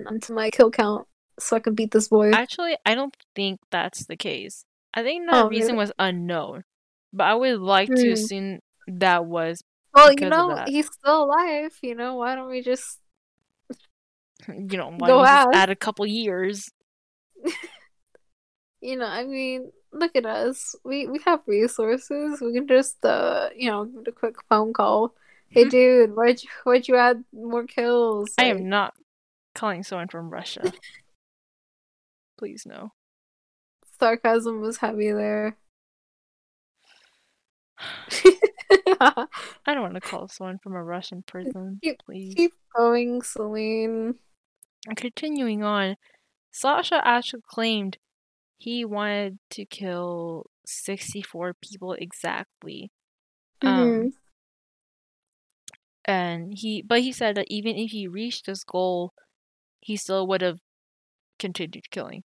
[0.07, 1.07] onto my kill count
[1.39, 2.31] so I can beat this boy"?
[2.33, 4.65] actually, I don't think that's the case.
[4.93, 5.77] I think the Oh, reason really?
[5.77, 6.63] was unknown,
[7.13, 8.13] but I would like to Hmm.
[8.13, 9.61] assume that was,
[9.93, 11.77] well, you know, he's still alive.
[11.81, 12.99] You know, why don't we just?
[14.47, 16.69] you know, why Go don't just add a couple years?
[18.81, 20.75] You know, I mean, look at us.
[20.83, 22.41] We we have resources.
[22.41, 25.13] We can just, uh, you know, give a quick phone call.
[25.49, 28.29] Hey, dude, why'd you why'd you add more kills?
[28.37, 28.93] I Like, am not
[29.55, 30.71] calling someone from Russia.
[32.37, 32.91] Please no.
[33.99, 35.57] sarcasm was heavy there.
[38.99, 39.27] I
[39.67, 42.33] don't want to call someone from a Russian prison, Keep- please.
[42.35, 44.15] Keep going, Celine.
[44.95, 45.95] Continuing on,
[46.51, 47.97] Sasha actually claimed
[48.57, 52.91] he wanted to kill 64 people exactly.
[53.61, 54.09] Mhm.
[54.09, 54.13] Um,
[56.05, 59.13] and he, but he said that even if he reached this goal,
[59.81, 60.59] he still would have
[61.39, 62.23] continued killing.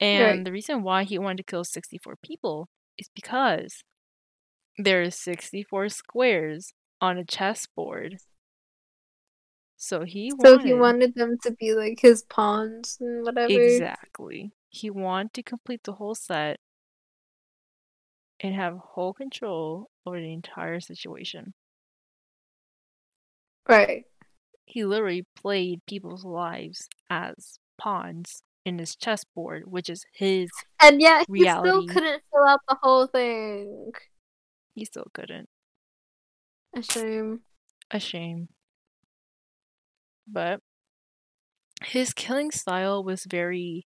[0.00, 0.46] And Right.
[0.46, 3.82] the reason why he wanted to kill 64 people is because
[4.78, 8.20] there are 64 squares on a chessboard.
[9.76, 13.48] So he So wanted he wanted them to be like his pawns and whatever.
[13.48, 14.52] exactly.
[14.70, 16.60] He wanted to complete the whole set
[18.38, 21.54] and have whole control over the entire situation.
[23.68, 24.04] Right.
[24.64, 30.48] He literally played people's lives as pawns in his chessboard, which is his.
[30.80, 31.68] And yet he Reality.
[31.68, 33.90] still couldn't fill out the whole thing.
[34.74, 35.48] He still couldn't.
[36.76, 37.40] A shame.
[37.90, 38.48] A shame.
[40.28, 40.60] But
[41.82, 43.86] his killing style was very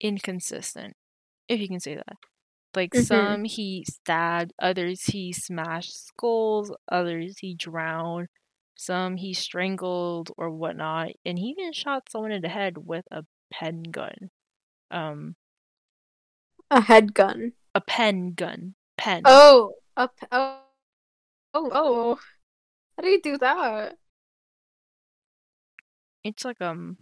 [0.00, 0.96] inconsistent,
[1.48, 2.16] if you can say that.
[2.74, 2.96] Like Mhm.
[2.96, 8.28] some he stabbed, others he smashed skulls, others he drowned,
[8.76, 13.24] some he strangled or whatnot, and he even shot someone in the head with a
[13.52, 14.30] pen gun.
[14.90, 15.36] Um,
[16.70, 17.52] A head gun.
[17.74, 18.74] a pen gun.
[18.98, 19.24] Pen.
[19.24, 20.62] Oh, a p- oh,
[21.54, 22.20] oh, oh.
[22.96, 23.98] How do you do that?
[26.24, 26.98] It's like um.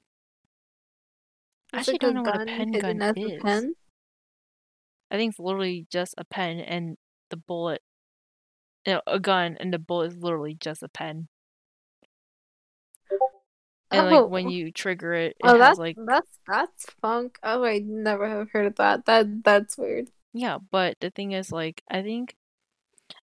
[1.77, 3.43] I actually like don't know what a pen gun is.
[3.43, 3.75] pen.
[5.11, 6.97] I think it's literally just a pen and
[7.31, 7.83] the bullet.
[8.87, 11.29] You know, a gun and the bullet is literally just a pen.
[13.91, 14.27] And like oh.
[14.27, 14.51] when Oh.
[14.51, 17.39] you trigger it, it Oh, has that's like that's that's funk.
[17.43, 19.05] Oh, I never have heard of that.
[19.07, 20.09] That that's weird.
[20.33, 20.59] yeah.
[20.71, 22.37] But the thing is, like, I think,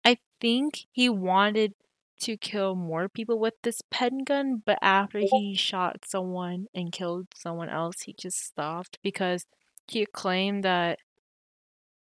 [0.04, 1.74] I think he wanted
[2.20, 7.28] to kill more people with this pen gun, but after he shot someone and killed
[7.34, 9.46] someone else, he just stopped because
[9.88, 10.98] he claimed that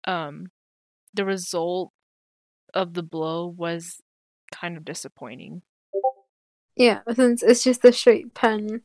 [0.06, 0.48] um
[1.14, 1.92] the result
[2.74, 4.02] of the blow was
[4.52, 5.62] kind of disappointing.
[6.76, 8.82] Yeah, since it's just a straight pen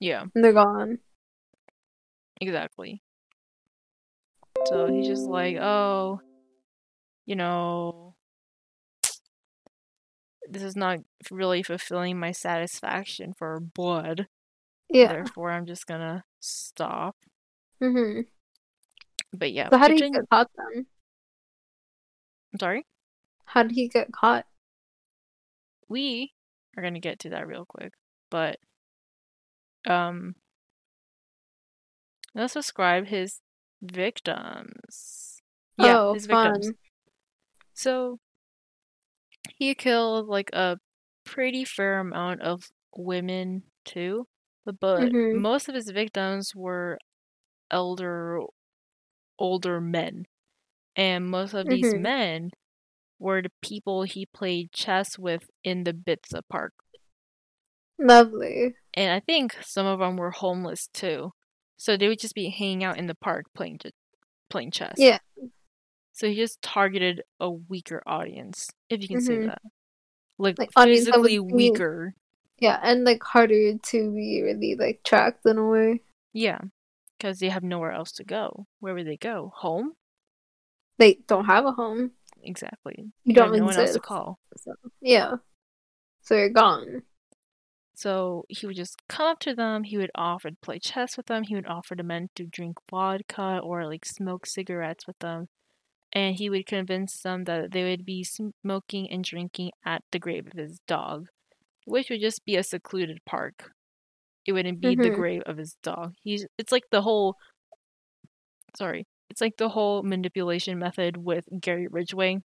[0.00, 0.98] Yeah, and they're gone.
[2.40, 3.02] exactly.
[4.66, 6.20] So he's just like, oh,
[7.26, 8.07] you know,
[10.50, 14.28] this is not really fulfilling my satisfaction for blood.
[14.88, 15.08] Yeah.
[15.08, 17.16] Therefore, I'm just gonna stop.
[17.82, 18.22] Mm-hmm.
[19.32, 20.86] But yeah, So how did he get caught then?
[22.52, 22.86] I'm sorry.
[23.44, 24.46] How did he get caught?
[25.88, 26.32] we
[26.76, 27.92] are to get to that real quick
[28.30, 28.58] but
[29.86, 30.34] um
[32.34, 33.40] let's describe his
[33.82, 35.40] victims
[35.78, 36.54] yeah oh, his fun.
[36.54, 36.76] victims
[37.74, 38.18] so
[39.56, 40.78] he killed like a
[41.24, 42.62] pretty fair amount of
[42.96, 44.26] women too
[44.80, 45.40] but, Mhm.
[45.40, 46.98] most of his victims were
[47.70, 48.40] elder
[49.38, 50.24] older men
[50.96, 52.00] and most of these Mhm.
[52.00, 52.50] men
[53.18, 56.72] were the people he played chess with in the Bitsa park
[57.98, 58.74] Lovely.
[58.94, 61.32] and I think some of them were homeless too.
[61.76, 63.92] So they would just be hanging out in the park playing ch-
[64.50, 64.94] playing chess.
[64.98, 65.18] Yeah.
[66.18, 69.46] So he just targeted a weaker audience, if you can say Mhm.
[69.46, 69.62] that,
[70.36, 72.16] like, Like, physically be- weaker.
[72.58, 76.02] Yeah, and like harder to be really like tracked in a way.
[76.32, 76.58] Yeah,
[77.16, 78.66] because they have nowhere else to go.
[78.80, 79.52] Where would they go?
[79.58, 79.92] Home?
[80.96, 82.10] They don't have a home.
[82.42, 83.12] Exactly.
[83.22, 84.40] You don't no one else to call.
[84.56, 85.36] So, yeah.
[86.22, 87.04] So you're gone.
[87.94, 89.84] So he would just come up to them.
[89.84, 91.44] He would offer to play chess with them.
[91.44, 95.48] He would offer the men to drink vodka or like smoke cigarettes with them.
[96.12, 100.46] And he would convince them that they would be smoking and drinking at the grave
[100.46, 101.28] of his dog,
[101.84, 103.72] which would just be a secluded park.
[104.46, 105.14] It wouldn't be the Mhm.
[105.14, 106.14] grave of his dog.
[106.22, 107.36] He's it's like the whole
[108.76, 109.06] sorry.
[109.30, 112.42] It's like the whole manipulation method with Gary Ridgway.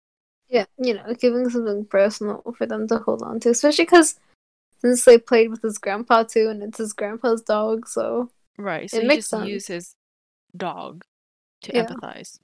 [0.48, 4.20] Yeah, you know, giving something personal for them to hold on to, especially because
[4.80, 8.90] since they played with his grandpa too, and it's his grandpa's dog, so Right.
[8.90, 9.96] So It makes just use his
[10.56, 11.04] dog
[11.64, 11.84] to Yeah.
[11.84, 12.40] empathize.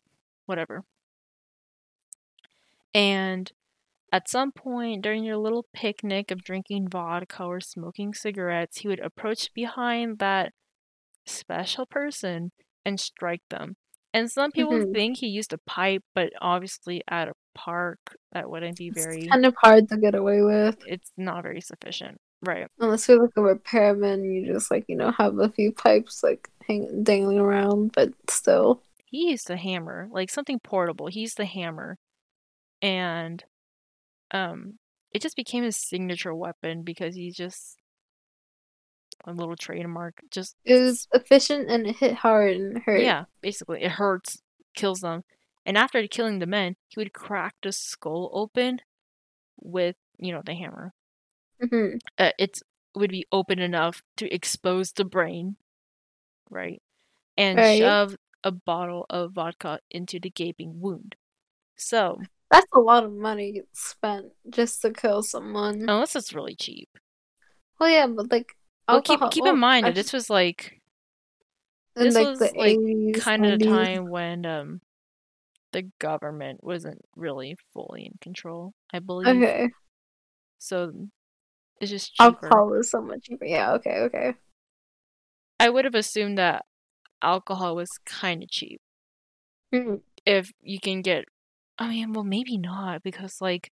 [0.46, 0.84] Whatever.
[2.94, 3.52] And
[4.12, 9.00] at some point during your little picnic of drinking vodka or smoking cigarettes, he would
[9.00, 10.52] approach behind that
[11.26, 12.52] special person
[12.86, 13.76] and strike them.
[14.14, 14.92] And some people Mhm.
[14.94, 18.00] think he used a pipe, but obviously at a park
[18.32, 20.78] that wouldn't be very it's kind of hard to get away with.
[20.86, 22.20] it's not very sufficient.
[22.44, 22.68] Right.
[22.80, 26.50] Unless you're like a repairman, you just like, you know, have a few pipes like
[26.68, 28.84] hanging dangling around, but still.
[29.06, 31.08] he used a hammer, like something portable.
[31.08, 31.98] He used the hammer,
[32.84, 33.44] and
[34.32, 34.80] um,
[35.14, 37.78] it just became his signature weapon because he's just
[39.26, 40.22] a little trademark.
[40.32, 43.02] Just It was efficient and it hit hard and hurt.
[43.02, 44.42] yeah, basically, it hurts,
[44.76, 45.24] kills them,
[45.66, 48.80] and after killing the men, he would crack the skull open
[49.62, 50.94] with you know the hammer.
[51.62, 52.64] hmm Uh, it's
[52.96, 55.58] would be open enough to expose the brain,
[56.50, 56.82] right,
[57.38, 57.66] and Right.
[57.66, 61.16] shove a bottle of vodka into the gaping wound.
[61.76, 65.90] So That's a lot of money spent just to kill someone.
[65.90, 66.88] Unless it's really cheap.
[67.80, 68.56] Well, yeah, but like,
[68.88, 70.80] Well, keep alcohol- keep well, in mind that actually, this was like
[71.96, 74.82] in this like was, the like, 80s, kind of the time when um
[75.72, 78.74] the government wasn't really fully in control.
[78.94, 79.28] I believe.
[79.42, 79.70] Okay,
[80.60, 80.92] So
[81.82, 82.46] it's just cheaper.
[82.46, 83.46] alcohol is so much cheaper.
[83.46, 84.36] Yeah, okay, okay.
[85.60, 86.66] I would have assumed that
[87.24, 88.80] alcohol was kind of cheap
[89.74, 90.02] Mhm.
[90.26, 91.26] if you can get.
[91.78, 93.72] I mean, well, maybe not because like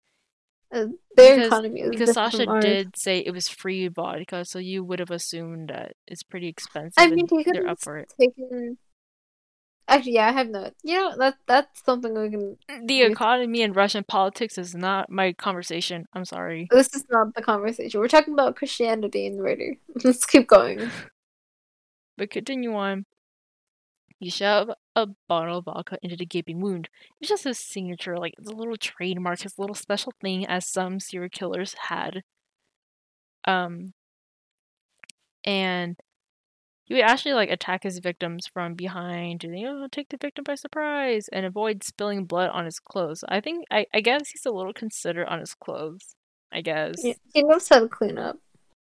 [0.72, 0.86] Uh,
[1.16, 5.00] their Because- economy is Because Sasha did say it was free vodka, so you would
[5.00, 6.94] have assumed that it's pretty expensive.
[6.96, 8.12] I mean, could they're up for it.
[8.18, 8.78] taken.
[9.88, 10.72] Actually, yeah, I have not.
[10.84, 12.56] You know that that's something we can.
[12.86, 16.06] The economy and Russian politics is not my conversation.
[16.12, 16.68] I'm sorry.
[16.70, 17.98] This is not the conversation.
[17.98, 19.74] We're talking about Christianity and murder.
[20.04, 20.88] Let's keep going.
[22.16, 23.06] But continue on.
[24.20, 26.90] You shove a bottle of vodka into the gaping wound.
[27.20, 31.00] It's just his signature, like it's a little trademark, his little special thing, as some
[31.00, 32.22] serial killers had.
[33.46, 33.94] Um,
[35.42, 35.96] and
[36.84, 40.44] he would actually like attack his victims from behind, and you know, take the victim
[40.44, 43.24] by surprise, and avoid spilling blood on his clothes.
[43.26, 46.14] I think I, I guess he's a little considerate on his clothes.
[46.52, 47.00] I guess,
[47.32, 48.36] he knows how to clean up.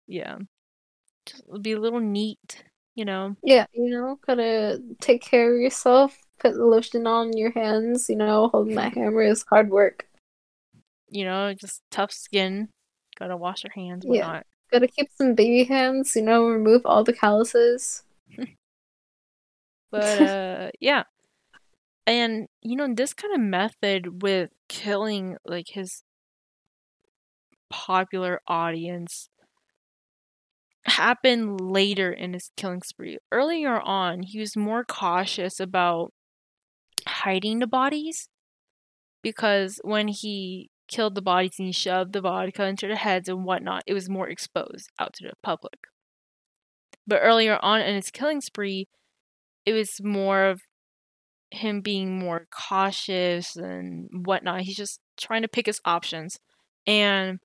[0.06, 0.40] yeah,
[1.26, 2.66] just be a little neat,
[2.96, 3.36] you know.
[3.44, 6.18] Yeah, you know, gotta take care of yourself.
[6.40, 8.08] Put the lotion on your hands.
[8.10, 10.08] You know, holding that hammer is hard work.
[11.10, 12.70] you know, just tough skin.
[13.20, 14.26] Gotta wash your hands, Yeah.
[14.26, 14.46] whatnot.
[14.72, 16.16] Gotta keep some baby hands.
[16.16, 18.04] You know, remove all the calluses.
[19.92, 21.04] But uh yeah.
[22.08, 26.02] And you know, this kind of method with killing like his
[27.70, 29.30] popular audience
[30.86, 33.18] happened later in his killing spree.
[33.32, 36.14] Earlier on, he was more cautious about
[37.08, 38.30] hiding the bodies
[39.22, 43.46] because when he killed the bodies and he shoved the vodka into their heads and
[43.46, 45.80] whatnot, it was more exposed out to the public.
[47.08, 48.88] But earlier on in his killing spree,
[49.66, 50.62] it was more of
[51.52, 54.62] him being more cautious and whatnot.
[54.62, 56.40] He's just trying to pick his options.
[56.86, 57.40] And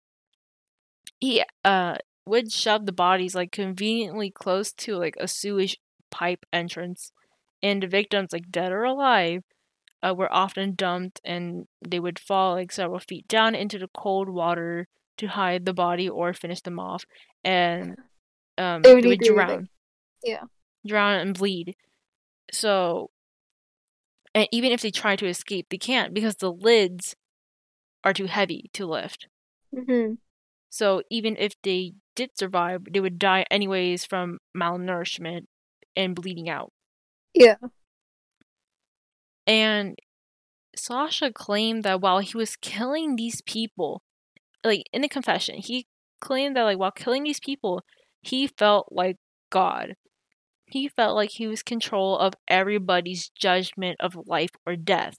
[1.21, 1.99] he uh
[2.29, 5.79] would shove the bodies like conveniently close to like a sewage
[6.11, 7.13] pipe entrance
[7.63, 9.43] and the victims like dead or alive
[10.03, 14.29] uh, were often dumped and they would fall like several feet down into the cold
[14.29, 17.05] water to hide the body or finish them off
[17.45, 17.97] and
[18.57, 19.69] um They they would would like- drown.
[20.23, 20.45] yeah.
[20.87, 21.75] drown and bleed.
[22.53, 23.11] So
[24.35, 27.17] and even if they try to escape they can't because the lids
[28.05, 29.27] are too heavy to lift.
[29.75, 30.15] Hmm
[30.71, 35.43] so even if they did survive, they would die anyways from malnourishment
[35.97, 36.73] and bleeding out.
[37.35, 37.57] Yeah.
[39.47, 39.99] And
[40.77, 44.03] Sasha claimed that while he was killing these people,
[44.65, 45.87] like in the confession, he
[46.21, 47.83] claimed that like while killing these people,
[48.21, 49.17] he felt like
[49.51, 49.95] God.
[50.67, 55.17] He felt like he was control of everybody's judgment of life or death.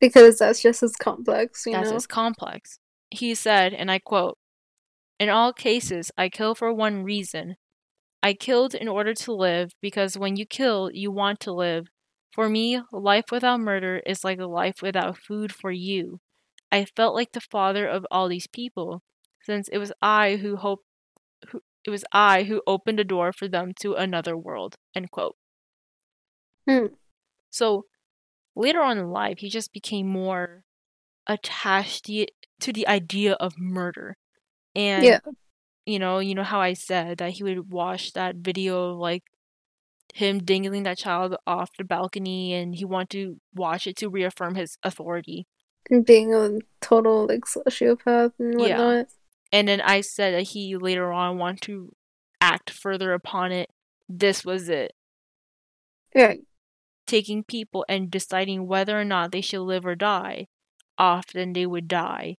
[0.00, 1.94] Because that's just as complex, you That's know.
[1.94, 2.78] his complex.
[3.12, 4.38] He said, and I quote,
[5.18, 7.56] In all cases, I kill for one reason.
[8.22, 11.88] I killed in order to live because when you kill, you want to live.
[12.32, 16.20] For me, life without murder is like a life without food for you.
[16.70, 19.02] I felt like the father of all these people,
[19.42, 20.84] since it was I who hoped
[21.50, 24.76] who it was I who opened a door for them to another world.
[24.94, 25.36] End quote.
[26.66, 26.86] Hmm.
[27.50, 27.84] So
[28.56, 30.62] later on in life, he just became more
[31.26, 32.08] attached
[32.62, 34.16] to the idea of murder.
[34.74, 35.20] And Yeah.
[35.86, 39.24] you know, you know how I said that he would watch that video of like
[40.14, 44.54] him dangling that child off the balcony and he wanted to watch it to reaffirm
[44.54, 45.46] his authority.
[45.90, 48.78] And being a total like sociopath and Yeah.
[48.78, 49.06] whatnot.
[49.52, 51.92] And then I said that he later on wanted to
[52.40, 53.70] act further upon it.
[54.08, 54.92] This was it.
[56.14, 56.34] Yeah.
[57.06, 60.46] Taking people and deciding whether or not they should live or die.
[60.98, 62.36] Often they would die.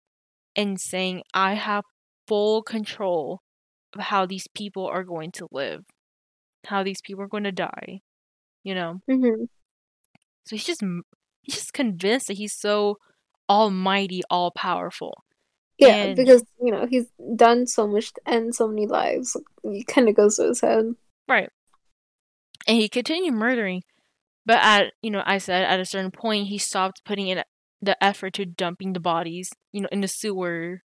[0.54, 1.84] And saying, I have
[2.28, 3.40] full control
[3.94, 5.84] of how these people are going to live,
[6.66, 8.00] how these people are going to die.
[8.62, 9.00] You know?
[9.10, 9.44] hmm
[10.46, 10.82] So he's just
[11.42, 12.96] he's just convinced that he's so
[13.48, 15.24] almighty, all powerful.
[15.78, 19.36] Yeah, And- because you know he's done so much to end so many lives.
[19.64, 20.94] It kind of goes to his head.
[21.28, 21.48] Right.
[22.68, 23.82] And he continued murdering,
[24.46, 27.42] but at you know, I said at a certain point he stopped putting in
[27.82, 30.80] the effort to dumping the bodies, you know, in the sewers,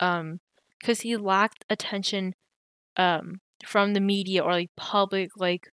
[0.00, 0.40] um,
[0.80, 2.34] because he lacked attention,
[2.96, 5.70] um, from the media or like public like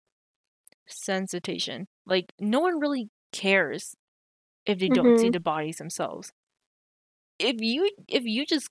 [0.89, 1.87] sensitization.
[2.07, 3.95] Like no one really cares
[4.67, 5.31] if they don't see Mhm.
[5.31, 6.33] the bodies themselves.
[7.39, 8.69] If you if you just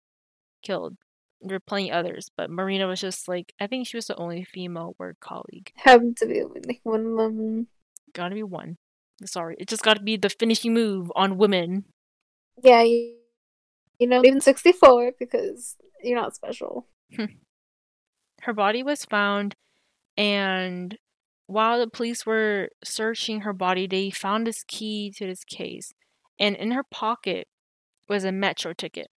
[0.64, 0.97] killed.
[1.42, 4.44] There were plenty others, but Marina was just like I think she was the only
[4.44, 5.72] female work colleague.
[5.76, 7.68] Happened to be like one of them.
[8.14, 8.78] Gotta be one.
[9.26, 11.86] Sorry, it just gotta be the finishing move on women.
[12.62, 13.16] Yeah, you,
[14.00, 16.88] you know, even sixty four because you're not special.
[17.16, 17.26] Hmm.
[18.42, 19.56] Her body was found,
[20.18, 20.98] and
[21.48, 25.94] while the police were searching her body, they found this key to this case,
[26.40, 27.48] and in her pocket
[28.08, 29.08] was a metro ticket.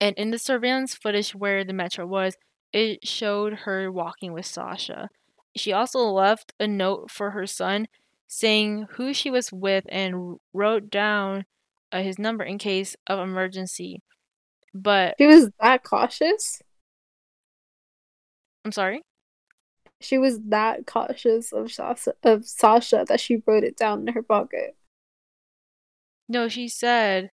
[0.00, 2.36] And in the surveillance footage where the metro was,
[2.72, 5.08] it showed her walking with Sasha.
[5.56, 7.88] She also left a note for her son
[8.28, 11.44] saying who she was with and wrote down
[11.90, 14.02] uh, his number in case of emergency.
[14.74, 16.62] But She was that cautious.
[18.64, 19.02] I'm sorry.
[20.00, 24.22] She was that cautious of Sasha, of Sasha that she wrote it down in her
[24.22, 24.76] pocket.
[26.28, 27.30] No, she said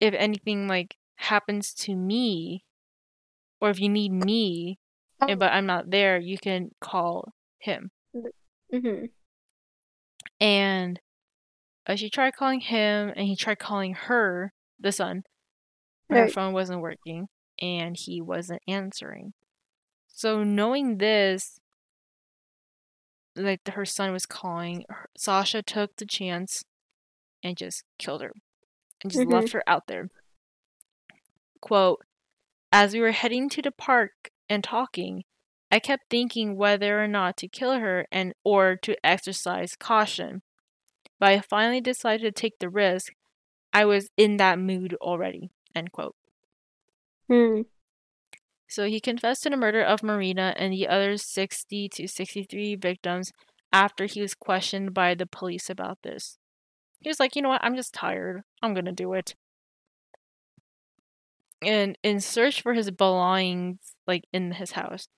[0.00, 2.64] if anything like happens to me
[3.60, 4.78] or if you need me
[5.20, 5.34] Oh.
[5.34, 7.90] but I'm not there, you can call him.
[8.72, 9.06] Mm-hmm.
[10.40, 11.00] And
[11.86, 15.22] uh, she tried calling him and he tried calling her, the son.
[16.10, 16.32] Her Right.
[16.32, 17.28] phone wasn't working
[17.60, 19.32] and he wasn't answering.
[20.06, 21.58] So knowing this,
[23.34, 24.84] like her son was calling,
[25.16, 26.64] Sasha took the chance
[27.42, 28.32] and just killed her
[29.02, 30.10] and just left her out there.
[31.60, 32.00] Quote,
[32.72, 35.24] as we were heading to the park and talking,
[35.70, 40.42] I kept thinking whether or not to kill her and or to exercise caution.
[41.18, 43.12] But I finally decided to take the risk.
[43.72, 45.50] I was in that mood already.
[45.74, 46.14] End quote.
[47.28, 47.62] Hmm.
[48.68, 53.32] So he confessed to the murder of Marina and the other 60 to 63 victims
[53.72, 56.38] after he was questioned by the police about this.
[57.00, 58.42] He was like, you know what, I'm just tired.
[58.62, 59.34] I'm gonna do it.
[61.62, 65.08] And in search for his belongings, like in his house.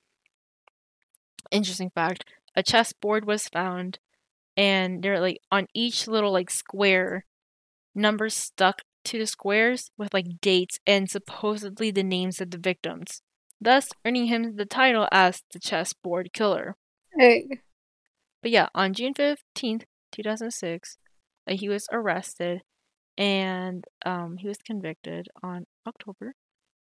[1.51, 2.25] Interesting fact,
[2.55, 3.99] a chessboard was found
[4.57, 7.25] and they're like on each little like square,
[7.95, 13.23] numbers stuck to the squares with like dates and supposedly the names of the victims,
[13.61, 16.77] thus earning him the title as the chessboard killer.
[17.17, 17.47] Hey.
[18.43, 20.99] But yeah, on June 15th, 2006,
[21.47, 22.63] uh, he was arrested
[23.17, 26.35] and um, he was convicted on October.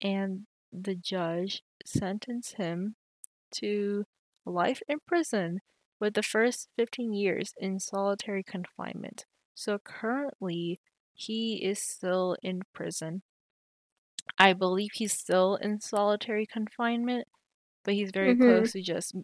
[0.03, 2.97] And the judge sentenced him
[3.57, 4.05] to
[4.47, 5.61] life in prison
[6.01, 9.27] with the first 15 years in solitary confinement.
[9.55, 10.81] So currently,
[11.15, 13.23] he is still in prison.
[14.39, 17.29] I believe he's still in solitary confinement,
[17.85, 18.37] but he's very Mhm.
[18.37, 19.15] close to just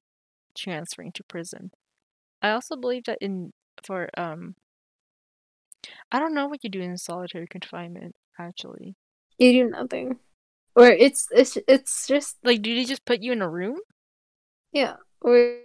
[0.56, 1.72] transferring to prison.
[2.42, 3.52] I also believe that in
[3.84, 4.56] for um
[6.12, 8.94] I don't know what you do in solitary confinement actually.
[9.38, 10.18] You do nothing.
[10.74, 13.78] Or it's it's it's just Like do they just put you in a room?
[14.72, 14.96] yeah.
[15.20, 15.58] Or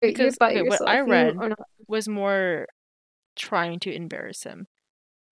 [0.00, 0.80] Because, okay, what.
[0.88, 1.36] I read-
[1.86, 2.66] Was more
[3.36, 4.66] trying to embarrass him.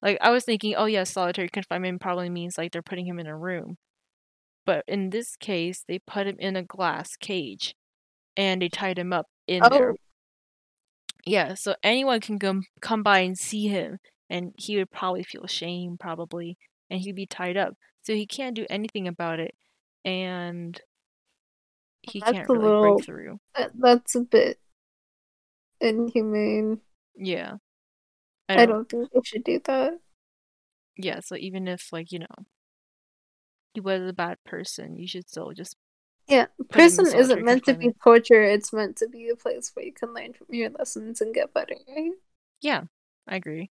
[0.02, 3.26] Like I was thinking, oh yeah, solitary confinement probably means like they're putting him in
[3.26, 3.76] a room.
[4.66, 7.74] But in this case, they put him in a glass cage
[8.36, 9.90] and they tied him up in there.
[9.92, 9.96] Oh,
[11.26, 13.98] Yeah, so anyone can come come by and see him,
[14.28, 16.56] and he would probably feel shame, probably,
[16.90, 17.74] and he'd be tied up.
[18.02, 19.54] So he can't do anything about it,
[20.04, 20.80] and
[22.02, 23.40] he That's can't really little- break through.
[23.54, 24.58] Uh, that's a bit
[25.80, 26.80] inhumane.
[27.16, 27.56] Yeah,
[28.48, 30.00] I don't think they should do that.
[30.96, 32.26] Yeah, so even if like you know,
[33.74, 35.76] he was a bad person, you should still just
[36.28, 38.42] Yeah, prison isn't meant to be torture.
[38.42, 41.52] It's meant to be a place where you can learn from your lessons and get
[41.54, 42.12] better, right?
[42.60, 42.84] yeah.
[43.28, 43.70] I agree.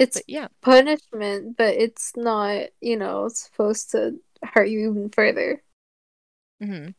[0.00, 5.62] It's But yeah, punishment, but it's not, you know, supposed to hurt you even further.
[6.62, 6.90] Mm-hmm.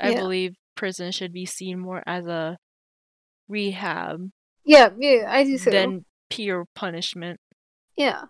[0.00, 0.20] I Yeah.
[0.20, 2.58] believe prison should be seen more as a
[3.48, 4.30] rehab
[4.64, 5.70] Yeah, yeah, I do too.
[5.70, 7.40] than pure punishment.
[7.96, 8.24] yeah.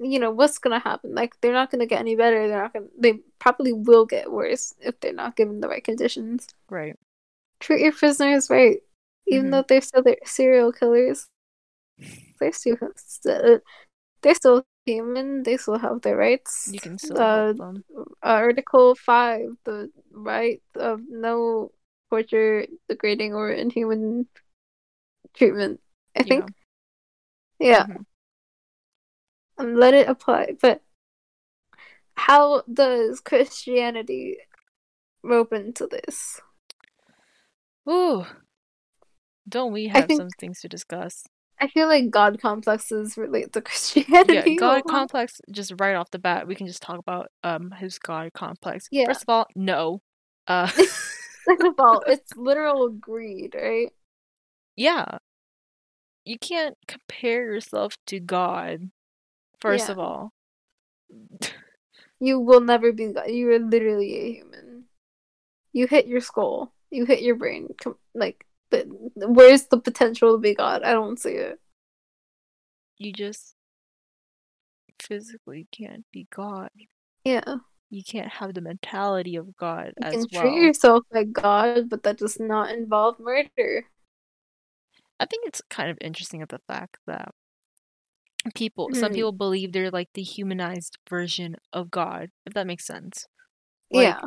[0.00, 1.14] You know, what's gonna happen?
[1.14, 4.74] Like they're not gonna get any better, they're not gonna they probably will get worse
[4.80, 6.48] if they're not given the right conditions.
[6.68, 6.96] Right.
[7.60, 8.80] Treat your prisoners right.
[9.28, 9.50] Even Mhm.
[9.52, 11.28] though they're still they're serial killers.
[12.40, 12.76] They're still
[14.22, 16.68] they're still human, they still have their rights.
[16.72, 17.54] You can still uh.
[18.22, 21.72] Article five, the right of no
[22.10, 24.26] torture, degrading, or inhuman
[25.34, 25.80] treatment.
[26.16, 26.50] I think,
[27.58, 28.04] yeah, Mhm.
[29.58, 30.56] and let it apply.
[30.60, 30.82] But
[32.14, 34.36] how does Christianity
[35.22, 36.40] rope into this?
[37.88, 38.26] Ooh.
[39.48, 41.24] Don't we have think- some things to discuss?
[41.62, 44.54] I feel like God complexes relate to Yeah, Christianity.
[44.56, 45.40] a God complex.
[45.50, 48.88] Just right off the bat, we can just talk about um his God complex.
[48.90, 49.06] Yeah.
[49.06, 50.00] First of all, no.
[50.46, 50.66] Uh,
[51.48, 53.90] Second of all, it's literal greed, right?
[54.76, 55.18] yeah.
[56.24, 58.90] You can't compare yourself to God.
[59.60, 59.92] First Yeah.
[59.92, 60.32] of all,
[62.20, 63.28] You will never be God.
[63.30, 64.84] You are literally a human.
[65.72, 66.72] You hit your skull.
[66.90, 67.74] You hit your brain.
[68.14, 70.82] Like, but where's the potential to be God?
[70.82, 71.60] I don't see it.
[72.98, 73.54] you just
[75.00, 76.70] physically can't be God.
[77.24, 77.56] Yeah,
[77.90, 80.42] You can't have the mentality of God you as can well.
[80.42, 83.86] treat yourself like God, but that does not involve murder.
[85.20, 87.32] I think it's kind of interesting of the fact that
[88.54, 89.14] people, some Mhm.
[89.16, 93.26] people believe they're like the humanized version of God, if that makes sense.
[93.92, 94.20] Like, yeah,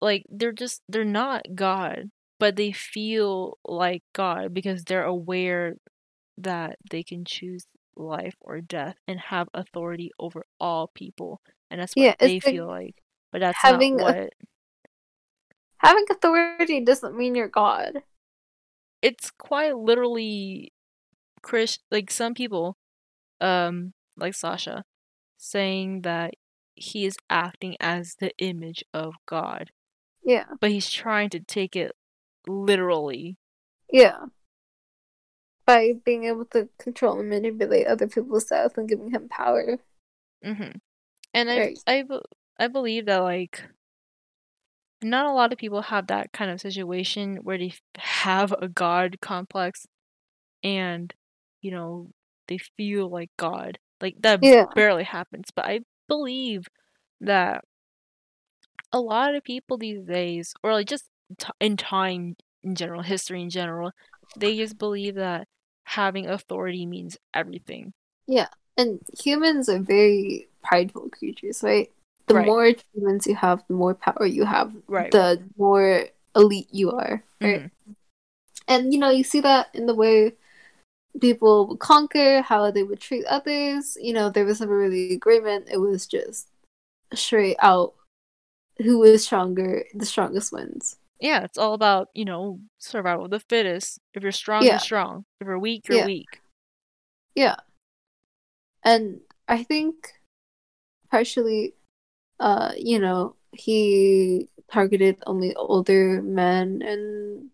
[0.00, 2.10] like they're just they're not God,
[2.42, 5.76] but they feel like God because they're aware
[6.36, 11.40] that they can choose life or death and have authority over all people,
[11.70, 12.96] and that's what Yeah, they like feel like.
[13.30, 14.34] But that's having not a- what
[15.78, 18.02] having authority doesn't mean you're God.
[19.00, 20.72] it's quite literally
[21.42, 22.76] Chris like some people
[23.40, 24.84] um like Sasha
[25.38, 26.34] saying that
[26.74, 29.70] he is acting as the image of God,
[30.24, 31.92] Yeah, but he's trying to take it
[32.46, 33.36] literally.
[33.92, 34.26] yeah.
[35.66, 39.78] By being able to control and manipulate other people's death and giving him power.
[40.44, 40.70] hmm
[41.34, 41.78] And I Right.
[41.86, 42.20] I be-
[42.58, 43.64] I believe that like
[45.02, 49.18] not a lot of people have that kind of situation where they have a god
[49.20, 49.86] complex
[50.64, 51.14] and
[51.62, 52.10] you know
[52.48, 53.78] they feel like god.
[54.00, 54.66] Like that Yeah.
[54.74, 56.68] barely happens, but I believe
[57.20, 57.64] that
[58.92, 61.04] a lot of people these days or like just
[61.38, 63.92] t- in time in general, history in general,
[64.36, 65.48] they just believe that
[65.84, 67.92] having authority means everything.
[68.26, 71.90] Yeah, and humans are very prideful creatures, right?
[72.26, 72.46] The Right.
[72.46, 75.10] more achievements you have, the more power you have, Right.
[75.10, 76.06] the more
[76.36, 77.62] elite you are, right?
[77.62, 77.70] Mhm.
[78.68, 80.34] And you know, you see that in the way
[81.20, 83.96] people would conquer, how they would treat others.
[84.00, 85.68] You know, there was never really agreement.
[85.70, 86.48] It was just
[87.14, 87.94] straight out
[88.78, 90.96] who is stronger, the strongest wins.
[91.22, 94.00] Yeah, it's all about, you know, survival of the fittest.
[94.12, 94.70] If you're strong, Yeah.
[94.72, 95.24] you're strong.
[95.40, 96.06] If you're weak, you're Yeah.
[96.06, 96.40] weak.
[97.36, 97.56] Yeah.
[98.82, 100.12] And I think
[101.10, 101.74] partially
[102.40, 107.50] uh, you know, he targeted only older men and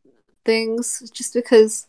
[0.47, 1.89] things just because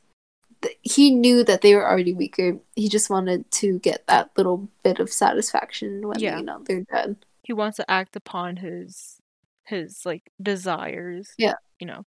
[0.61, 2.59] th- he knew that they were already weaker.
[2.75, 6.39] He just wanted to get that little bit of satisfaction when Yeah.
[6.39, 7.15] you know they're dead.
[7.43, 9.21] He wants to act upon his
[9.63, 11.31] his like desires.
[11.37, 11.53] Yeah.
[11.79, 12.03] You know.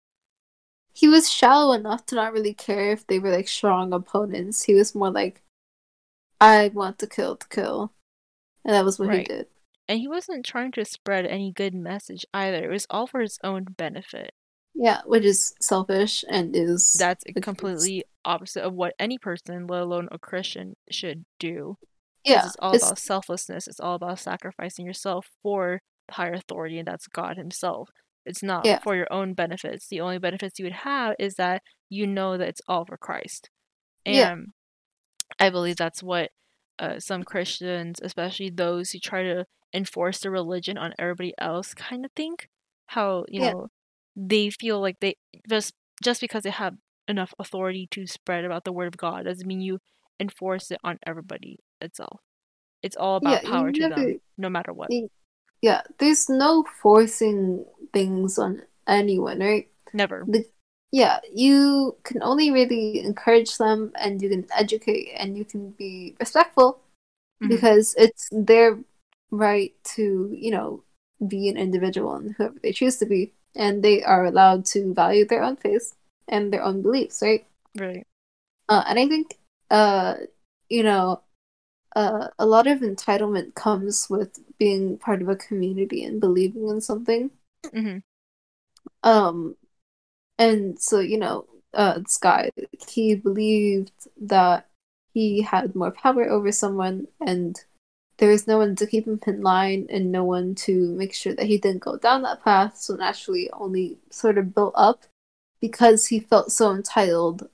[0.93, 4.63] He was shallow enough to not really care if they were like strong opponents.
[4.63, 5.41] He was more like,
[6.41, 7.93] I want to kill to kill.
[8.65, 9.19] And that was what Right.
[9.19, 9.47] he did.
[9.87, 12.65] And he wasn't trying to spread any good message either.
[12.65, 14.31] It was all for his own benefit.
[14.75, 20.09] Yeah, which is selfish and is That's completely opposite of what any person, let alone
[20.11, 21.77] a Christian, should do.
[22.25, 22.45] yeah.
[22.45, 23.67] it's all it's- about selflessness.
[23.67, 27.89] It's all about sacrificing yourself for the higher authority, and that's God Himself.
[28.25, 28.79] It's not Yeah.
[28.79, 29.87] for your own benefits.
[29.87, 33.49] The only benefits you would have is that you know that it's all for Christ.
[34.05, 34.35] And Yeah.
[35.39, 36.31] I believe that's what
[36.79, 42.05] uh, some Christians, especially those who try to enforce the religion on everybody else, kind
[42.05, 42.47] of think.
[42.87, 43.51] How you Yeah.
[43.51, 43.67] know
[44.15, 45.15] they feel like they
[45.47, 46.75] just just because they have
[47.07, 49.79] enough authority to spread about the word of God doesn't mean you
[50.19, 52.19] enforce it on everybody itself.
[52.81, 54.89] It's all about Yeah, power to them, no matter what.
[55.61, 59.67] yeah, there's no forcing things on anyone, right?
[59.93, 60.25] Never.
[60.91, 66.15] yeah, you can only really encourage them and you can educate and you can be
[66.19, 66.81] respectful
[67.41, 67.49] Mhm.
[67.49, 68.79] because it's their
[69.31, 70.83] right to, you know,
[71.27, 73.33] be an individual and whoever they choose to be.
[73.55, 75.95] And they are allowed to value their own faith
[76.27, 77.45] and their own beliefs, right?
[77.77, 78.05] Right.
[78.67, 79.37] Uh, and I think,
[79.69, 80.15] uh,
[80.69, 81.21] you know,
[81.95, 86.81] uh, a lot of entitlement comes with being part of a community and believing in
[86.81, 87.31] something.
[87.73, 87.97] Hmm
[89.03, 89.55] Um,
[90.37, 92.51] and so, you know, uh, guy,
[92.87, 94.67] he believed that
[95.13, 97.63] he had more power over someone and
[98.17, 101.33] there was no one to keep him in line and no one to make sure
[101.33, 102.77] that he didn't go down that path.
[102.77, 105.05] So naturally only sort of built up
[105.61, 107.49] because he felt so entitled.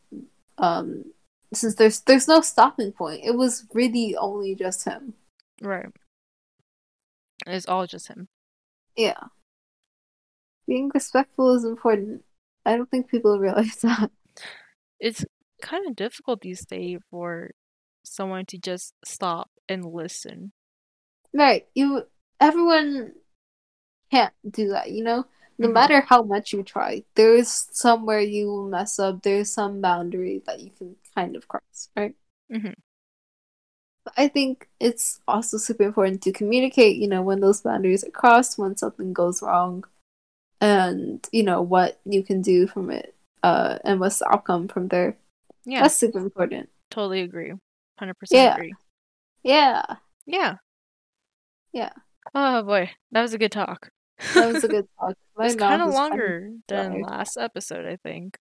[0.58, 1.06] Um,
[1.53, 3.22] since there's there's no stopping point.
[3.24, 5.14] It was really only just him.
[5.62, 5.88] Right.
[7.45, 8.28] It's all just him.
[8.95, 9.26] Yeah.
[10.68, 12.24] Being respectful is important.
[12.66, 14.11] I don't think people realize that.
[14.99, 15.26] It's
[15.61, 17.51] kind of difficult these days for
[18.03, 20.51] someone to just stop and listen.
[21.34, 21.68] Right.
[21.74, 22.03] You
[22.39, 23.13] everyone
[24.11, 25.26] can't do that, you know?
[25.57, 25.74] No Mhm.
[25.74, 30.59] matter how much you try, there's somewhere you will mess up, there's some boundary that
[30.59, 32.16] you can kind of cross, right?
[32.51, 32.76] Mhm.
[34.18, 38.57] I think it's also super important to communicate, you know, when those boundaries are crossed,
[38.57, 39.84] when something goes wrong,
[40.66, 43.13] and you know what you can do from it,
[43.43, 45.18] uh, and what's the outcome from there.
[45.66, 46.70] Yeah, That's super important.
[46.89, 47.53] totally agree.
[48.01, 48.55] 100% Yeah.
[48.55, 48.74] agree.
[49.43, 49.86] Yeah,
[50.26, 50.57] Yeah.
[51.72, 51.91] Yeah.
[52.34, 53.89] Oh boy, that was a good talk.
[54.34, 55.16] that was a good talk.
[55.38, 58.38] My it's kind of longer than last episode, I think.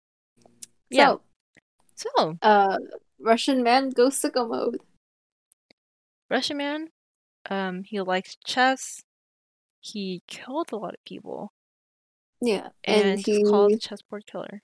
[0.91, 1.17] Yeah.
[1.95, 2.79] So, So, uh,
[3.21, 4.81] Russian man goes sicko mode.
[6.31, 6.89] Russian man,
[7.49, 9.03] um, he likes chess.
[9.81, 11.53] He killed a lot of people,
[12.41, 14.63] Yeah, and, and he's he called the chessboard killer.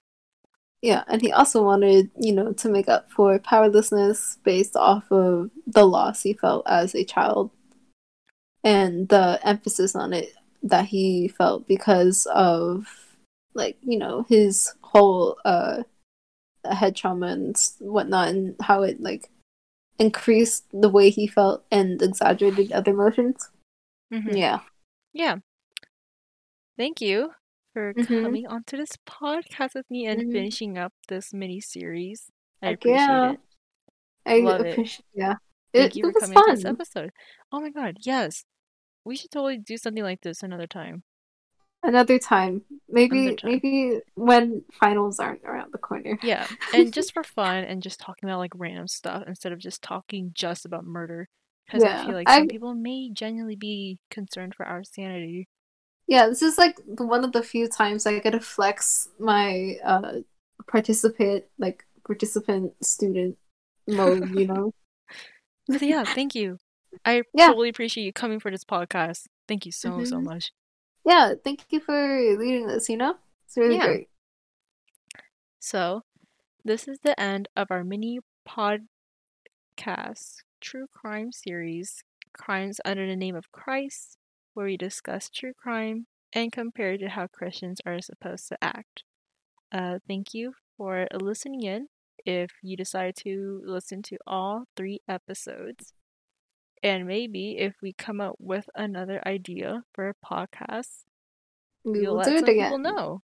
[0.83, 5.51] yeah, and he also wanted you know to make up for powerlessness based off of
[5.67, 7.51] the loss he felt as a child,
[8.65, 12.87] and the emphasis on it that he felt because of
[13.55, 15.83] like you know his whole uh
[16.65, 19.31] head trauma and whatnot, and how it like
[19.99, 23.49] increased the way he felt and exaggerated other emotions.
[24.13, 24.37] Mm-hmm.
[24.37, 24.61] Yeah.
[25.13, 25.37] Yeah.
[26.77, 27.33] Thank you
[27.77, 28.23] for Mhm.
[28.23, 30.33] coming onto this podcast with me and Mhm.
[30.33, 32.31] finishing up this mini series.
[32.63, 33.33] I Heck appreciate yeah.
[33.33, 33.41] it.
[34.25, 34.71] I Love it.
[34.73, 35.35] appreciate yeah.
[35.75, 36.73] Thank It, you it for was coming to this fun.
[36.73, 37.11] episode.
[37.53, 38.47] Oh my god, yes.
[39.05, 41.03] We should totally do something like this another time.
[41.83, 42.65] Another time.
[42.89, 43.51] Maybe Another time.
[43.53, 46.19] maybe when finals aren't around the corner.
[46.23, 49.83] Yeah, and just for fun and just talking about like random stuff instead of just
[49.83, 51.29] talking just about murder.
[51.67, 55.49] Because I Yeah, feel like I- some people may genuinely be concerned for our sanity.
[56.07, 60.13] Yeah, this is like one of the few times I get to flex my uh
[60.67, 63.37] participant like participant student
[63.89, 64.73] mode, you know?
[65.71, 66.59] So yeah, thank you.
[67.05, 67.49] I Yeah.
[67.49, 69.27] totally appreciate you coming for this podcast.
[69.49, 70.25] Thank you so so Mhm.
[70.25, 70.53] much.
[71.05, 73.17] Yeah, thank you for leading this, you know?
[73.47, 73.87] It's really Yeah.
[73.87, 74.09] great.
[75.59, 76.05] So,
[76.65, 78.89] this is the end of our mini podcast
[80.61, 82.03] true crime series,
[82.33, 84.19] Crimes Under the Name of Christ,
[84.57, 89.05] where we discuss true crime and compare it to how Christians are supposed to act.
[89.71, 91.89] Uh, thank you for listening in.
[92.25, 95.93] If you decide to listen to all three episodes,
[96.83, 101.05] and maybe if we come up with another idea for a podcast,
[101.85, 102.83] We you'll do it people again.
[102.83, 103.21] know.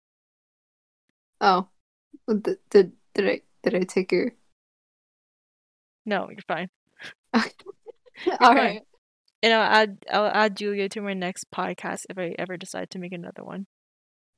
[1.40, 1.68] Oh.
[2.28, 4.32] Did, did did I did I take your
[6.04, 6.68] No, you're fine.
[8.40, 8.82] All right.
[9.42, 12.98] And I'll add I'll add Julia to my next podcast if I ever decide to
[12.98, 13.66] make another one.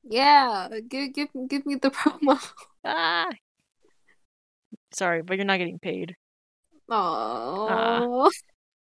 [0.02, 2.40] Yeah, give give give me the promo.
[2.84, 3.30] Ah.
[4.92, 6.16] Sorry, but you're not getting paid.
[6.88, 8.30] Oh.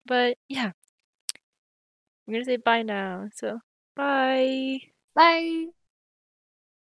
[0.05, 0.71] But yeah.
[2.27, 3.29] I'm gonna say bye now.
[3.35, 3.59] So
[3.95, 4.79] bye.
[5.15, 5.67] Bye.